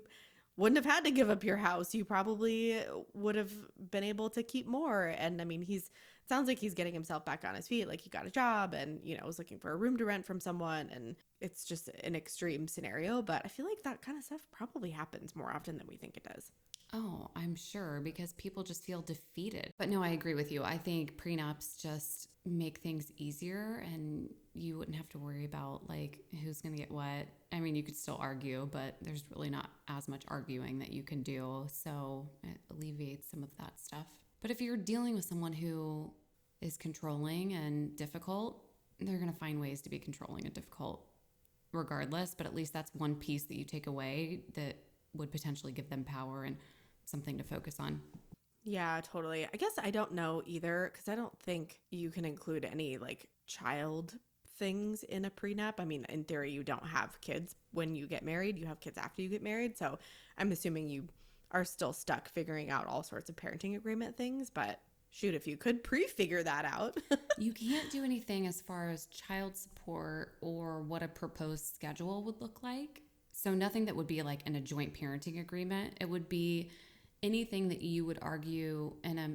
wouldn't 0.58 0.84
have 0.84 0.92
had 0.92 1.06
to 1.06 1.12
give 1.12 1.30
up 1.30 1.44
your 1.44 1.58
house. 1.58 1.96
You 1.96 2.06
probably 2.06 2.80
would 3.14 3.36
have 3.36 3.52
been 3.92 4.04
able 4.04 4.30
to 4.32 4.44
keep 4.44 4.68
more. 4.68 5.14
And 5.18 5.42
I 5.42 5.46
mean, 5.46 5.62
he's 5.62 5.90
sounds 6.28 6.48
like 6.48 6.60
he's 6.60 6.74
getting 6.74 6.94
himself 6.94 7.24
back 7.24 7.46
on 7.46 7.56
his 7.56 7.68
feet. 7.68 7.88
Like 7.88 8.02
he 8.02 8.10
got 8.10 8.26
a 8.26 8.32
job 8.32 8.74
and, 8.74 9.00
you 9.04 9.18
know, 9.18 9.26
was 9.26 9.38
looking 9.38 9.60
for 9.60 9.72
a 9.72 9.76
room 9.76 9.98
to 9.98 10.06
rent 10.06 10.26
from 10.26 10.40
someone. 10.40 10.90
And 10.94 11.16
it's 11.40 11.66
just 11.66 11.90
an 12.04 12.16
extreme 12.16 12.68
scenario. 12.68 13.22
But 13.22 13.44
I 13.46 13.48
feel 13.48 13.66
like 13.66 13.84
that 13.84 14.02
kind 14.02 14.18
of 14.18 14.24
stuff 14.24 14.42
probably 14.52 14.92
happens 14.92 15.36
more 15.36 15.54
often 15.54 15.78
than 15.78 15.88
we 15.88 15.98
think 15.98 16.18
it 16.18 16.24
does. 16.24 16.52
Oh, 16.98 17.28
I'm 17.36 17.56
sure 17.56 18.00
because 18.02 18.32
people 18.34 18.64
just 18.64 18.86
feel 18.86 19.02
defeated. 19.02 19.74
But 19.78 19.90
no, 19.90 20.02
I 20.02 20.10
agree 20.10 20.34
with 20.34 20.50
you. 20.50 20.64
I 20.64 20.78
think 20.78 21.18
prenups 21.18 21.82
just 21.82 22.30
make 22.46 22.78
things 22.78 23.12
easier 23.18 23.84
and 23.94 24.30
you 24.54 24.78
wouldn't 24.78 24.96
have 24.96 25.10
to 25.10 25.18
worry 25.18 25.44
about 25.44 25.90
like 25.90 26.24
who's 26.42 26.62
going 26.62 26.74
to 26.74 26.80
get 26.80 26.90
what. 26.90 27.28
I 27.52 27.60
mean, 27.60 27.76
you 27.76 27.84
could 27.84 27.98
still 27.98 28.18
argue, 28.18 28.70
but 28.72 28.96
there's 29.02 29.26
really 29.36 29.50
not 29.50 29.72
as 29.90 30.08
much 30.08 30.24
arguing 30.30 30.80
that 30.80 30.94
you 30.94 31.04
can 31.04 31.22
do. 31.22 31.68
So 31.70 32.30
it 32.44 32.60
alleviates 32.72 33.30
some 33.30 33.44
of 33.44 33.50
that 33.60 33.74
stuff. 33.78 34.08
But 34.42 34.50
if 34.50 34.62
you're 34.62 34.78
dealing 34.78 35.16
with 35.16 35.26
someone 35.26 35.52
who 35.52 36.14
is 36.62 36.78
controlling 36.78 37.54
and 37.56 37.94
difficult, 37.98 38.64
they're 39.02 39.18
going 39.18 39.34
to 39.34 39.38
find 39.38 39.60
ways 39.60 39.82
to 39.82 39.90
be 39.90 40.00
controlling 40.00 40.46
and 40.46 40.54
difficult 40.54 41.06
regardless. 41.74 42.36
But 42.36 42.48
at 42.48 42.56
least 42.56 42.72
that's 42.72 42.96
one 42.96 43.16
piece 43.16 43.44
that 43.44 43.58
you 43.58 43.66
take 43.66 43.88
away 43.88 44.44
that 44.54 44.78
would 45.18 45.32
potentially 45.32 45.72
give 45.72 45.90
them 45.90 46.04
power 46.04 46.44
and 46.44 46.58
something 47.06 47.38
to 47.38 47.44
focus 47.44 47.78
on. 47.80 48.02
Yeah, 48.64 49.00
totally. 49.04 49.46
I 49.46 49.58
guess 49.58 49.74
I 49.78 49.92
don't 49.92 50.14
know 50.14 50.42
either 50.46 50.90
because 50.92 51.08
I 51.08 51.16
don't 51.16 51.38
think 51.40 51.80
you 51.92 52.10
can 52.10 52.26
include 52.26 52.66
any 52.66 52.98
like 52.98 53.28
child 53.46 54.16
things 54.58 55.04
in 55.04 55.26
a 55.26 55.30
prenup. 55.30 55.76
I 55.78 55.86
mean, 55.86 56.06
in 56.10 56.24
theory, 56.24 56.52
you 56.52 56.64
don't 56.64 56.86
have 56.86 57.20
kids 57.22 57.56
when 57.72 57.96
you 57.96 58.08
get 58.08 58.24
married, 58.24 58.58
you 58.58 58.66
have 58.66 58.80
kids 58.80 58.98
after 58.98 59.22
you 59.22 59.30
get 59.30 59.44
married. 59.44 59.78
So 59.78 60.00
I'm 60.38 60.52
assuming 60.52 60.90
you 60.90 61.08
are 61.52 61.64
still 61.64 61.94
stuck 61.94 62.28
figuring 62.30 62.70
out 62.72 62.88
all 62.88 63.04
sorts 63.04 63.30
of 63.30 63.36
parenting 63.36 63.76
agreement 63.76 64.18
things. 64.18 64.50
But 64.50 64.82
shoot, 65.12 65.36
if 65.36 65.48
you 65.48 65.58
could 65.58 65.84
pre 65.84 66.08
figure 66.08 66.44
that 66.44 66.66
out. 66.66 66.98
you 67.38 67.54
can't 67.54 67.92
do 67.92 68.04
anything 68.04 68.48
as 68.48 68.62
far 68.62 68.90
as 68.90 69.06
child 69.08 69.56
support 69.56 70.34
or 70.42 70.82
what 70.82 71.04
a 71.04 71.08
proposed 71.08 71.74
schedule 71.74 72.24
would 72.24 72.42
look 72.42 72.64
like. 72.64 73.02
So 73.32 73.54
nothing 73.54 73.86
that 73.86 73.96
would 73.96 74.08
be 74.08 74.22
like 74.24 74.46
in 74.46 74.56
a 74.56 74.62
joint 74.62 74.94
parenting 74.94 75.40
agreement. 75.40 75.98
It 76.02 76.10
would 76.10 76.30
be 76.30 76.72
anything 77.24 77.70
that 77.70 77.82
you 77.82 78.06
would 78.06 78.20
argue 78.22 78.94
in 79.04 79.18
a 79.18 79.32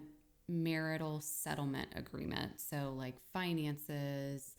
marital 0.48 1.20
settlement 1.20 1.88
agreement. 1.94 2.60
So, 2.60 2.94
like 2.96 3.14
finances, 3.32 4.56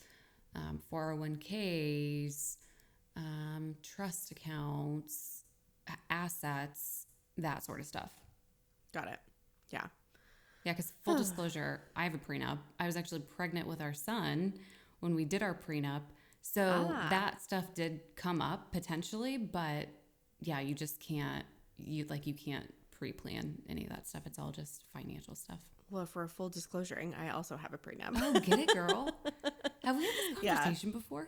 um, 0.55 0.79
401ks, 0.91 2.57
um, 3.15 3.75
trust 3.84 4.31
accounts, 4.31 5.43
assets, 6.10 7.07
that 7.38 7.63
sort 7.63 7.79
of 7.79 7.86
stuff. 7.86 8.12
Got 8.93 9.07
it. 9.07 9.19
Yeah. 9.69 9.88
Yeah, 10.63 10.73
because 10.73 10.93
full 11.03 11.17
disclosure, 11.17 11.81
I 11.95 12.03
have 12.03 12.13
a 12.13 12.17
prenup. 12.17 12.60
I 12.79 12.86
was 12.86 12.97
actually 12.97 13.21
pregnant 13.21 13.67
with 13.67 13.81
our 13.81 13.93
son 13.93 14.53
when 14.99 15.15
we 15.15 15.25
did 15.25 15.41
our 15.41 15.55
prenup. 15.55 16.01
So 16.41 16.89
ah. 16.91 17.07
that 17.10 17.41
stuff 17.41 17.73
did 17.73 18.01
come 18.15 18.41
up 18.41 18.71
potentially, 18.71 19.38
but 19.38 19.88
yeah, 20.39 20.60
you 20.60 20.73
just 20.73 20.99
can't 20.99 21.45
you 21.84 22.05
like 22.10 22.27
you 22.27 22.34
can't 22.34 22.71
pre-plan 23.02 23.56
any 23.68 23.84
of 23.84 23.90
that 23.90 24.08
stuff. 24.08 24.22
It's 24.28 24.38
all 24.38 24.52
just 24.52 24.86
financial 24.94 25.34
stuff. 25.34 25.58
Well, 25.90 26.06
for 26.06 26.28
full 26.28 26.50
disclosuring, 26.50 27.16
I 27.16 27.32
also 27.32 27.58
have 27.58 27.74
a 27.74 27.78
prenup. 27.80 28.12
Oh, 28.16 28.40
get 28.40 28.60
it, 28.60 28.72
girl. 28.76 29.10
have 29.84 29.98
we 29.98 30.06
had 30.06 30.14
this 30.20 30.40
conversation 30.40 30.90
yeah. 30.90 30.94
before? 30.94 31.28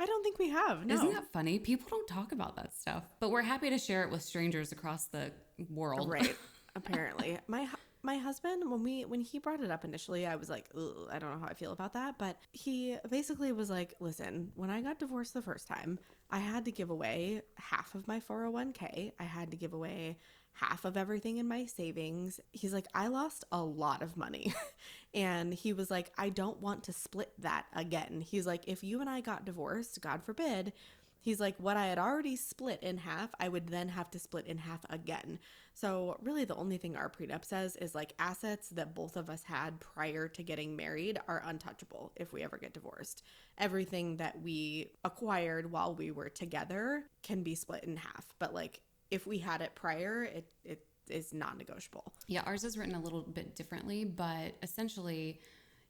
I 0.00 0.06
don't 0.06 0.24
think 0.24 0.40
we 0.40 0.48
have. 0.48 0.84
No. 0.84 0.96
Isn't 0.96 1.12
that 1.12 1.32
funny? 1.32 1.60
People 1.60 1.86
don't 1.88 2.08
talk 2.08 2.32
about 2.32 2.56
that 2.56 2.74
stuff, 2.74 3.04
but 3.20 3.30
we're 3.30 3.42
happy 3.42 3.70
to 3.70 3.78
share 3.78 4.02
it 4.02 4.10
with 4.10 4.20
strangers 4.20 4.72
across 4.72 5.06
the 5.06 5.30
world. 5.70 6.10
Right. 6.10 6.36
Apparently, 6.74 7.38
my 7.46 7.68
my 8.02 8.16
husband 8.16 8.68
when 8.68 8.82
we 8.82 9.04
when 9.04 9.20
he 9.20 9.38
brought 9.38 9.60
it 9.60 9.70
up 9.70 9.84
initially, 9.84 10.26
I 10.26 10.34
was 10.34 10.50
like, 10.50 10.66
I 11.10 11.20
don't 11.20 11.32
know 11.32 11.38
how 11.38 11.46
I 11.46 11.54
feel 11.54 11.72
about 11.72 11.92
that, 11.94 12.18
but 12.18 12.36
he 12.50 12.96
basically 13.08 13.52
was 13.52 13.70
like, 13.70 13.94
listen, 14.00 14.50
when 14.56 14.70
I 14.70 14.82
got 14.82 14.98
divorced 14.98 15.34
the 15.34 15.40
first 15.42 15.68
time, 15.68 16.00
I 16.30 16.38
had 16.38 16.64
to 16.64 16.72
give 16.72 16.90
away 16.90 17.42
half 17.56 17.94
of 17.94 18.08
my 18.08 18.20
401k. 18.20 19.12
I 19.18 19.24
had 19.24 19.50
to 19.52 19.56
give 19.56 19.72
away 19.72 20.18
half 20.60 20.84
of 20.84 20.96
everything 20.96 21.38
in 21.38 21.48
my 21.48 21.66
savings. 21.66 22.40
He's 22.52 22.72
like, 22.72 22.86
I 22.94 23.08
lost 23.08 23.44
a 23.52 23.62
lot 23.62 24.02
of 24.02 24.16
money. 24.16 24.54
and 25.14 25.52
he 25.52 25.72
was 25.72 25.90
like, 25.90 26.10
I 26.16 26.28
don't 26.30 26.60
want 26.60 26.84
to 26.84 26.92
split 26.92 27.32
that 27.38 27.66
again. 27.74 28.24
He's 28.26 28.46
like, 28.46 28.62
if 28.66 28.82
you 28.82 29.00
and 29.00 29.10
I 29.10 29.20
got 29.20 29.44
divorced, 29.44 30.00
God 30.00 30.22
forbid, 30.22 30.72
he's 31.20 31.40
like, 31.40 31.56
what 31.58 31.76
I 31.76 31.86
had 31.86 31.98
already 31.98 32.36
split 32.36 32.82
in 32.82 32.98
half, 32.98 33.30
I 33.40 33.48
would 33.48 33.68
then 33.68 33.88
have 33.88 34.10
to 34.12 34.18
split 34.18 34.46
in 34.46 34.58
half 34.58 34.86
again. 34.88 35.40
So, 35.74 36.18
really, 36.22 36.44
the 36.44 36.54
only 36.54 36.78
thing 36.78 36.96
our 36.96 37.10
prenup 37.10 37.44
says 37.44 37.76
is 37.76 37.94
like 37.94 38.14
assets 38.18 38.70
that 38.70 38.94
both 38.94 39.16
of 39.16 39.28
us 39.28 39.42
had 39.42 39.78
prior 39.80 40.28
to 40.28 40.42
getting 40.42 40.74
married 40.74 41.18
are 41.28 41.42
untouchable 41.44 42.12
if 42.16 42.32
we 42.32 42.42
ever 42.42 42.56
get 42.56 42.72
divorced. 42.72 43.24
Everything 43.58 44.16
that 44.16 44.40
we 44.40 44.92
acquired 45.04 45.70
while 45.70 45.94
we 45.94 46.12
were 46.12 46.30
together 46.30 47.02
can 47.22 47.42
be 47.42 47.54
split 47.54 47.84
in 47.84 47.96
half. 47.96 48.26
But, 48.38 48.54
like, 48.54 48.80
if 49.10 49.26
we 49.26 49.38
had 49.38 49.60
it 49.60 49.74
prior, 49.74 50.24
it, 50.24 50.46
it 50.64 50.86
is 51.08 51.32
non 51.32 51.58
negotiable. 51.58 52.12
Yeah, 52.26 52.42
ours 52.46 52.64
is 52.64 52.76
written 52.76 52.94
a 52.94 53.00
little 53.00 53.22
bit 53.22 53.54
differently, 53.56 54.04
but 54.04 54.54
essentially, 54.62 55.40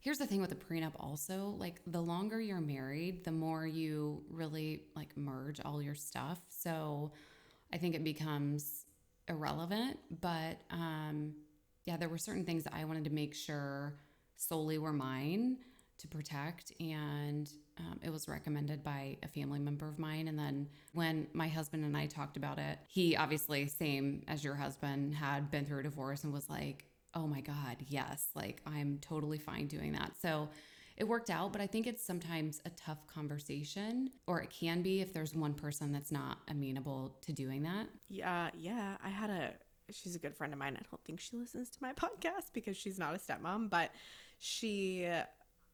here's 0.00 0.18
the 0.18 0.26
thing 0.26 0.40
with 0.40 0.50
the 0.50 0.56
prenup 0.56 0.92
also 1.00 1.56
like 1.58 1.80
the 1.88 2.00
longer 2.00 2.40
you're 2.40 2.60
married 2.60 3.24
the 3.24 3.32
more 3.32 3.66
you 3.66 4.22
really 4.30 4.82
like 4.94 5.08
merge 5.16 5.60
all 5.64 5.82
your 5.82 5.96
stuff 5.96 6.38
so 6.48 7.10
i 7.72 7.76
think 7.76 7.92
it 7.92 8.04
becomes 8.04 8.84
irrelevant 9.28 9.98
but 10.20 10.58
um 10.70 11.34
yeah 11.86 11.96
there 11.96 12.08
were 12.08 12.18
certain 12.18 12.44
things 12.44 12.62
that 12.62 12.72
i 12.72 12.84
wanted 12.84 13.02
to 13.02 13.10
make 13.10 13.34
sure 13.34 13.94
solely 14.36 14.78
were 14.78 14.92
mine 14.92 15.56
to 15.98 16.08
protect 16.08 16.72
and 16.80 17.50
um, 17.78 17.98
it 18.02 18.10
was 18.10 18.28
recommended 18.28 18.82
by 18.82 19.16
a 19.22 19.28
family 19.28 19.58
member 19.58 19.88
of 19.88 19.98
mine 19.98 20.28
and 20.28 20.38
then 20.38 20.66
when 20.92 21.26
my 21.32 21.48
husband 21.48 21.84
and 21.84 21.96
i 21.96 22.06
talked 22.06 22.36
about 22.36 22.58
it 22.58 22.78
he 22.86 23.16
obviously 23.16 23.66
same 23.66 24.22
as 24.28 24.44
your 24.44 24.54
husband 24.54 25.14
had 25.14 25.50
been 25.50 25.64
through 25.64 25.80
a 25.80 25.82
divorce 25.82 26.24
and 26.24 26.32
was 26.32 26.48
like 26.48 26.84
oh 27.14 27.26
my 27.26 27.40
god 27.40 27.76
yes 27.88 28.28
like 28.34 28.60
i'm 28.66 28.98
totally 29.00 29.38
fine 29.38 29.66
doing 29.66 29.92
that. 29.92 30.12
So 30.20 30.48
it 30.96 31.04
worked 31.04 31.30
out 31.30 31.52
but 31.52 31.60
i 31.60 31.66
think 31.66 31.86
it's 31.86 32.02
sometimes 32.02 32.60
a 32.64 32.70
tough 32.70 33.06
conversation 33.06 34.10
or 34.26 34.40
it 34.40 34.50
can 34.50 34.82
be 34.82 35.00
if 35.00 35.12
there's 35.12 35.34
one 35.34 35.54
person 35.54 35.92
that's 35.92 36.12
not 36.12 36.38
amenable 36.48 37.16
to 37.22 37.32
doing 37.32 37.62
that. 37.62 37.88
Yeah 38.08 38.50
yeah 38.56 38.96
i 39.04 39.08
had 39.08 39.30
a 39.30 39.52
she's 39.90 40.16
a 40.16 40.18
good 40.18 40.34
friend 40.34 40.52
of 40.52 40.58
mine 40.58 40.76
i 40.78 40.82
don't 40.90 41.04
think 41.04 41.20
she 41.20 41.36
listens 41.36 41.70
to 41.70 41.78
my 41.80 41.92
podcast 42.04 42.52
because 42.52 42.76
she's 42.76 42.98
not 42.98 43.14
a 43.14 43.18
stepmom 43.18 43.70
but 43.70 43.90
she 44.38 45.08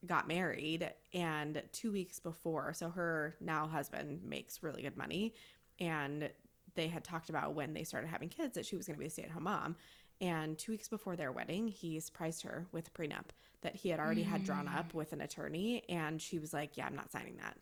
got 0.05 0.27
married 0.27 0.91
and 1.13 1.61
two 1.71 1.91
weeks 1.91 2.19
before 2.19 2.73
so 2.73 2.89
her 2.89 3.35
now 3.39 3.67
husband 3.67 4.21
makes 4.23 4.63
really 4.63 4.81
good 4.81 4.97
money 4.97 5.33
and 5.79 6.29
they 6.75 6.87
had 6.87 7.03
talked 7.03 7.29
about 7.29 7.53
when 7.53 7.73
they 7.73 7.83
started 7.83 8.07
having 8.07 8.29
kids 8.29 8.55
that 8.55 8.65
she 8.65 8.75
was 8.75 8.87
going 8.87 8.95
to 8.95 8.99
be 8.99 9.07
a 9.07 9.09
stay-at-home 9.09 9.43
mom 9.43 9.75
And 10.21 10.57
two 10.57 10.71
weeks 10.71 10.87
before 10.87 11.15
their 11.15 11.31
wedding, 11.31 11.67
he 11.67 11.99
surprised 11.99 12.43
her 12.43 12.67
with 12.71 12.87
a 12.87 12.91
prenup 12.91 13.25
that 13.61 13.75
he 13.75 13.89
had 13.89 13.99
already 13.99 14.23
had 14.23 14.43
drawn 14.43 14.67
up 14.67 14.91
mm. 14.91 14.95
with 14.95 15.13
an 15.13 15.21
attorney. 15.21 15.83
And 15.89 16.21
she 16.21 16.39
was 16.39 16.53
like, 16.53 16.77
Yeah, 16.77 16.85
I'm 16.85 16.95
not 16.95 17.11
signing 17.11 17.37
that. 17.37 17.57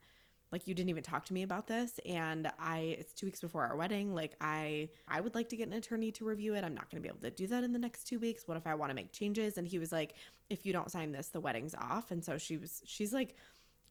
Like 0.51 0.67
you 0.67 0.73
didn't 0.73 0.89
even 0.89 1.03
talk 1.03 1.25
to 1.25 1.33
me 1.33 1.43
about 1.43 1.67
this. 1.67 1.99
And 2.05 2.51
I 2.59 2.95
it's 2.99 3.13
two 3.13 3.25
weeks 3.25 3.39
before 3.39 3.63
our 3.65 3.75
wedding. 3.75 4.13
Like 4.13 4.35
I 4.41 4.89
I 5.07 5.21
would 5.21 5.35
like 5.35 5.49
to 5.49 5.55
get 5.55 5.67
an 5.67 5.73
attorney 5.73 6.11
to 6.13 6.25
review 6.25 6.55
it. 6.55 6.63
I'm 6.63 6.73
not 6.73 6.89
gonna 6.89 7.01
be 7.01 7.07
able 7.07 7.19
to 7.19 7.31
do 7.31 7.47
that 7.47 7.63
in 7.63 7.71
the 7.71 7.79
next 7.79 8.05
two 8.05 8.19
weeks. 8.19 8.47
What 8.47 8.57
if 8.57 8.67
I 8.67 8.75
want 8.75 8.89
to 8.89 8.95
make 8.95 9.11
changes? 9.11 9.57
And 9.57 9.67
he 9.67 9.79
was 9.79 9.91
like, 9.91 10.15
If 10.49 10.65
you 10.65 10.73
don't 10.73 10.91
sign 10.91 11.11
this, 11.11 11.29
the 11.29 11.39
wedding's 11.39 11.75
off. 11.75 12.11
And 12.11 12.23
so 12.23 12.37
she 12.37 12.57
was 12.57 12.81
she's 12.85 13.13
like 13.13 13.35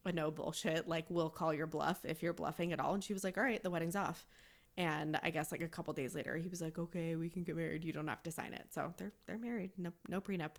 a 0.05 0.11
no 0.11 0.31
bullshit, 0.31 0.87
like 0.87 1.05
we'll 1.09 1.29
call 1.29 1.53
your 1.53 1.67
bluff 1.67 1.99
if 2.05 2.21
you're 2.21 2.33
bluffing 2.33 2.73
at 2.73 2.79
all. 2.79 2.93
And 2.93 3.03
she 3.03 3.13
was 3.13 3.23
like, 3.23 3.37
All 3.37 3.43
right, 3.43 3.61
the 3.61 3.69
wedding's 3.69 3.95
off. 3.95 4.25
And 4.77 5.19
I 5.21 5.31
guess 5.31 5.51
like 5.51 5.61
a 5.61 5.67
couple 5.67 5.93
days 5.93 6.15
later, 6.15 6.37
he 6.37 6.47
was 6.47 6.61
like, 6.61 6.79
"Okay, 6.79 7.17
we 7.17 7.29
can 7.29 7.43
get 7.43 7.57
married. 7.57 7.83
You 7.83 7.91
don't 7.91 8.07
have 8.07 8.23
to 8.23 8.31
sign 8.31 8.53
it." 8.53 8.67
So 8.71 8.93
they're 8.97 9.11
they're 9.27 9.37
married. 9.37 9.71
No 9.77 9.91
no 10.07 10.21
prenup. 10.21 10.51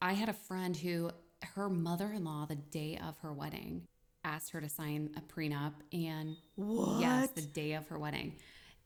I 0.00 0.14
had 0.14 0.28
a 0.28 0.32
friend 0.32 0.74
who 0.74 1.10
her 1.54 1.68
mother-in-law 1.68 2.46
the 2.46 2.56
day 2.56 2.98
of 3.02 3.18
her 3.18 3.32
wedding 3.32 3.88
asked 4.24 4.50
her 4.52 4.60
to 4.60 4.68
sign 4.68 5.10
a 5.16 5.20
prenup 5.20 5.72
and 5.92 6.36
What? 6.56 7.00
yes, 7.00 7.30
the 7.30 7.42
day 7.42 7.72
of 7.74 7.86
her 7.88 7.98
wedding. 7.98 8.36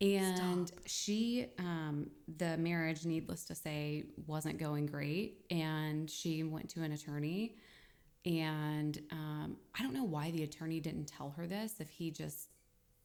And 0.01 0.71
she 0.85 1.47
um 1.59 2.11
the 2.37 2.57
marriage 2.59 3.07
needless 3.07 3.45
to 3.47 3.55
say 3.55 4.05
wasn't 4.27 4.59
going 4.59 4.87
great 4.87 5.45
and 5.51 6.11
she 6.11 6.43
went 6.43 6.69
to 6.71 6.83
an 6.83 6.93
attorney 6.93 7.57
and 8.27 8.99
um 9.11 9.57
I 9.79 9.83
don't 9.83 9.95
know 9.95 10.05
why 10.05 10.31
the 10.33 10.43
attorney 10.43 10.81
didn't 10.81 11.07
tell 11.07 11.31
her 11.37 11.47
this 11.47 11.77
if 11.81 11.89
he 11.89 12.11
just 12.11 12.49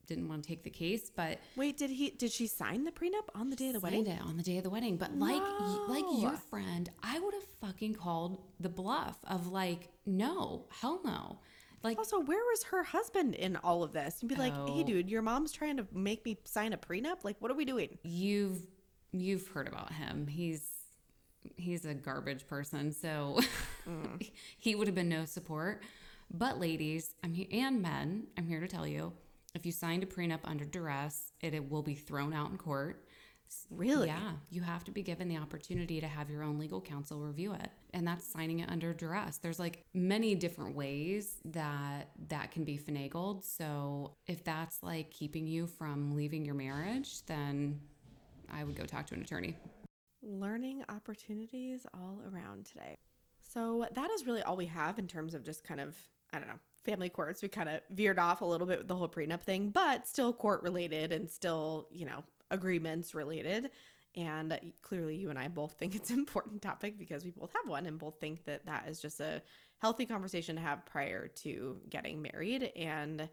didn't 0.07 0.27
want 0.27 0.43
to 0.43 0.49
take 0.49 0.63
the 0.63 0.69
case, 0.69 1.09
but 1.15 1.39
Wait, 1.55 1.77
did 1.77 1.89
he 1.89 2.09
did 2.09 2.31
she 2.31 2.45
sign 2.47 2.83
the 2.83 2.91
prenup 2.91 3.29
on 3.35 3.49
the 3.49 3.55
day 3.55 3.67
of 3.67 3.73
the 3.73 3.79
wedding? 3.79 4.05
it 4.07 4.19
on 4.21 4.35
the 4.35 4.43
day 4.43 4.57
of 4.57 4.63
the 4.63 4.69
wedding. 4.69 4.97
But 4.97 5.15
like 5.17 5.41
like 5.87 6.03
your 6.19 6.33
friend, 6.49 6.89
I 7.01 7.19
would 7.19 7.33
have 7.33 7.45
fucking 7.61 7.93
called 7.95 8.41
the 8.59 8.67
bluff 8.67 9.17
of 9.25 9.47
like, 9.47 9.89
no, 10.05 10.65
hell 10.69 10.99
no. 11.05 11.39
Like 11.83 11.97
Also, 11.97 12.19
where 12.19 12.43
was 12.51 12.63
her 12.65 12.83
husband 12.83 13.35
in 13.35 13.55
all 13.57 13.83
of 13.83 13.91
this? 13.93 14.21
And 14.21 14.29
be 14.29 14.35
like, 14.35 14.53
"Hey, 14.53 14.81
Oh. 14.81 14.83
dude, 14.83 15.09
your 15.09 15.21
mom's 15.21 15.51
trying 15.51 15.77
to 15.77 15.87
make 15.91 16.23
me 16.25 16.37
sign 16.45 16.73
a 16.73 16.77
prenup. 16.77 17.23
Like, 17.23 17.37
what 17.39 17.49
are 17.51 17.55
we 17.55 17.65
doing?" 17.65 17.97
you've 18.03 18.65
you've 19.11 19.47
heard 19.49 19.67
about 19.67 19.91
him. 19.93 20.27
He's 20.27 20.69
he's 21.57 21.85
a 21.85 21.93
garbage 21.93 22.47
person, 22.47 22.91
so 22.91 23.39
mm. 23.87 24.31
he 24.59 24.75
would 24.75 24.87
have 24.87 24.95
been 24.95 25.09
no 25.09 25.25
support. 25.25 25.81
But 26.33 26.59
ladies, 26.59 27.15
I'm 27.23 27.33
here 27.33 27.47
and 27.51 27.81
men, 27.81 28.27
I'm 28.37 28.47
here 28.47 28.59
to 28.61 28.67
tell 28.67 28.87
you, 28.87 29.11
if 29.53 29.65
you 29.65 29.71
signed 29.71 30.03
a 30.03 30.05
prenup 30.05 30.39
under 30.45 30.63
duress, 30.65 31.33
it, 31.41 31.53
it 31.53 31.69
will 31.69 31.81
be 31.81 31.95
thrown 31.95 32.31
out 32.33 32.51
in 32.51 32.57
court. 32.57 33.03
Really? 33.69 34.07
Yeah, 34.07 34.31
you 34.49 34.61
have 34.61 34.83
to 34.85 34.91
be 34.91 35.01
given 35.01 35.27
the 35.27 35.37
opportunity 35.37 36.01
to 36.01 36.07
have 36.07 36.29
your 36.29 36.43
own 36.43 36.59
legal 36.59 36.81
counsel 36.81 37.19
review 37.19 37.53
it. 37.53 37.69
And 37.93 38.07
that's 38.07 38.25
signing 38.25 38.59
it 38.59 38.69
under 38.69 38.93
duress. 38.93 39.37
There's 39.37 39.59
like 39.59 39.83
many 39.93 40.35
different 40.35 40.75
ways 40.75 41.37
that 41.45 42.09
that 42.29 42.51
can 42.51 42.63
be 42.63 42.77
finagled. 42.77 43.43
So 43.43 44.15
if 44.27 44.43
that's 44.43 44.83
like 44.83 45.11
keeping 45.11 45.47
you 45.47 45.67
from 45.67 46.15
leaving 46.15 46.45
your 46.45 46.55
marriage, 46.55 47.25
then 47.25 47.79
I 48.51 48.63
would 48.63 48.75
go 48.75 48.85
talk 48.85 49.07
to 49.07 49.15
an 49.15 49.21
attorney. 49.21 49.55
Learning 50.21 50.83
opportunities 50.89 51.85
all 51.93 52.21
around 52.31 52.65
today. 52.65 52.97
So 53.41 53.87
that 53.93 54.11
is 54.11 54.25
really 54.25 54.41
all 54.43 54.55
we 54.55 54.67
have 54.67 54.99
in 54.99 55.07
terms 55.07 55.33
of 55.33 55.43
just 55.43 55.63
kind 55.63 55.79
of 55.79 55.95
I 56.33 56.39
don't 56.39 56.47
know 56.47 56.59
family 56.83 57.09
courts. 57.09 57.41
We 57.41 57.49
kind 57.49 57.69
of 57.69 57.81
veered 57.91 58.19
off 58.19 58.41
a 58.41 58.45
little 58.45 58.67
bit 58.67 58.79
with 58.79 58.87
the 58.87 58.95
whole 58.95 59.09
prenup 59.09 59.41
thing, 59.41 59.69
but 59.69 60.07
still 60.07 60.33
court 60.33 60.63
related 60.63 61.11
and 61.11 61.29
still 61.29 61.87
you 61.91 62.05
know 62.05 62.23
agreements 62.51 63.15
related. 63.15 63.71
And 64.15 64.59
clearly, 64.81 65.15
you 65.15 65.29
and 65.29 65.39
I 65.39 65.47
both 65.47 65.73
think 65.73 65.95
it's 65.95 66.09
an 66.09 66.19
important 66.19 66.61
topic 66.61 66.99
because 66.99 67.23
we 67.23 67.31
both 67.31 67.51
have 67.53 67.69
one 67.69 67.85
and 67.85 67.97
both 67.97 68.19
think 68.19 68.45
that 68.45 68.65
that 68.65 68.87
is 68.87 69.01
just 69.01 69.19
a 69.19 69.41
healthy 69.79 70.05
conversation 70.05 70.55
to 70.55 70.61
have 70.61 70.85
prior 70.85 71.27
to 71.27 71.79
getting 71.89 72.21
married. 72.21 72.71
And 72.75 73.29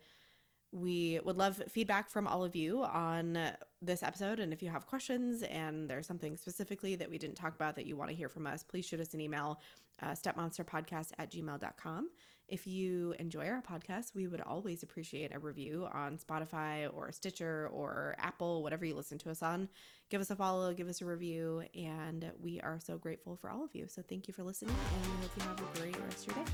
we 0.70 1.18
would 1.24 1.36
love 1.36 1.62
feedback 1.68 2.10
from 2.10 2.26
all 2.26 2.44
of 2.44 2.54
you 2.54 2.84
on 2.84 3.38
this 3.80 4.02
episode. 4.02 4.38
And 4.38 4.52
if 4.52 4.62
you 4.62 4.68
have 4.68 4.86
questions 4.86 5.42
and 5.42 5.88
there's 5.88 6.06
something 6.06 6.36
specifically 6.36 6.94
that 6.96 7.08
we 7.08 7.18
didn't 7.18 7.36
talk 7.36 7.54
about 7.54 7.74
that 7.76 7.86
you 7.86 7.96
want 7.96 8.10
to 8.10 8.16
hear 8.16 8.28
from 8.28 8.46
us, 8.46 8.62
please 8.62 8.84
shoot 8.84 9.00
us 9.00 9.14
an 9.14 9.20
email, 9.20 9.60
uh, 10.02 10.10
stepmonsterpodcast 10.10 11.12
at 11.18 11.32
gmail.com. 11.32 12.10
If 12.48 12.66
you 12.66 13.14
enjoy 13.18 13.46
our 13.46 13.62
podcast, 13.62 14.14
we 14.14 14.26
would 14.26 14.40
always 14.40 14.82
appreciate 14.82 15.34
a 15.34 15.38
review 15.38 15.86
on 15.92 16.16
Spotify 16.16 16.88
or 16.94 17.12
Stitcher 17.12 17.68
or 17.72 18.16
Apple, 18.18 18.62
whatever 18.62 18.86
you 18.86 18.94
listen 18.94 19.18
to 19.18 19.30
us 19.30 19.42
on. 19.42 19.68
Give 20.08 20.20
us 20.22 20.30
a 20.30 20.36
follow, 20.36 20.72
give 20.72 20.88
us 20.88 21.02
a 21.02 21.04
review, 21.04 21.64
and 21.74 22.32
we 22.42 22.58
are 22.60 22.80
so 22.82 22.96
grateful 22.96 23.36
for 23.36 23.50
all 23.50 23.62
of 23.62 23.74
you. 23.74 23.86
So 23.86 24.02
thank 24.08 24.28
you 24.28 24.34
for 24.34 24.42
listening, 24.44 24.74
and 24.94 25.12
we 25.12 25.22
hope 25.22 25.30
you 25.36 25.42
have 25.42 25.60
a 25.60 25.78
great 25.80 26.04
rest 26.04 26.26
of 26.26 26.36
your 26.36 26.44
day. 26.44 26.50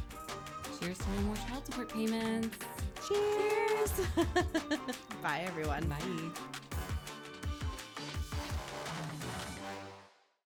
Cheers 0.81 0.99
to 0.99 1.09
more 1.23 1.37
child 1.37 1.65
support 1.65 1.89
payments. 1.93 2.59
Cheers! 3.07 3.93
Bye, 5.23 5.45
everyone. 5.47 5.87
Bye. 5.87 6.61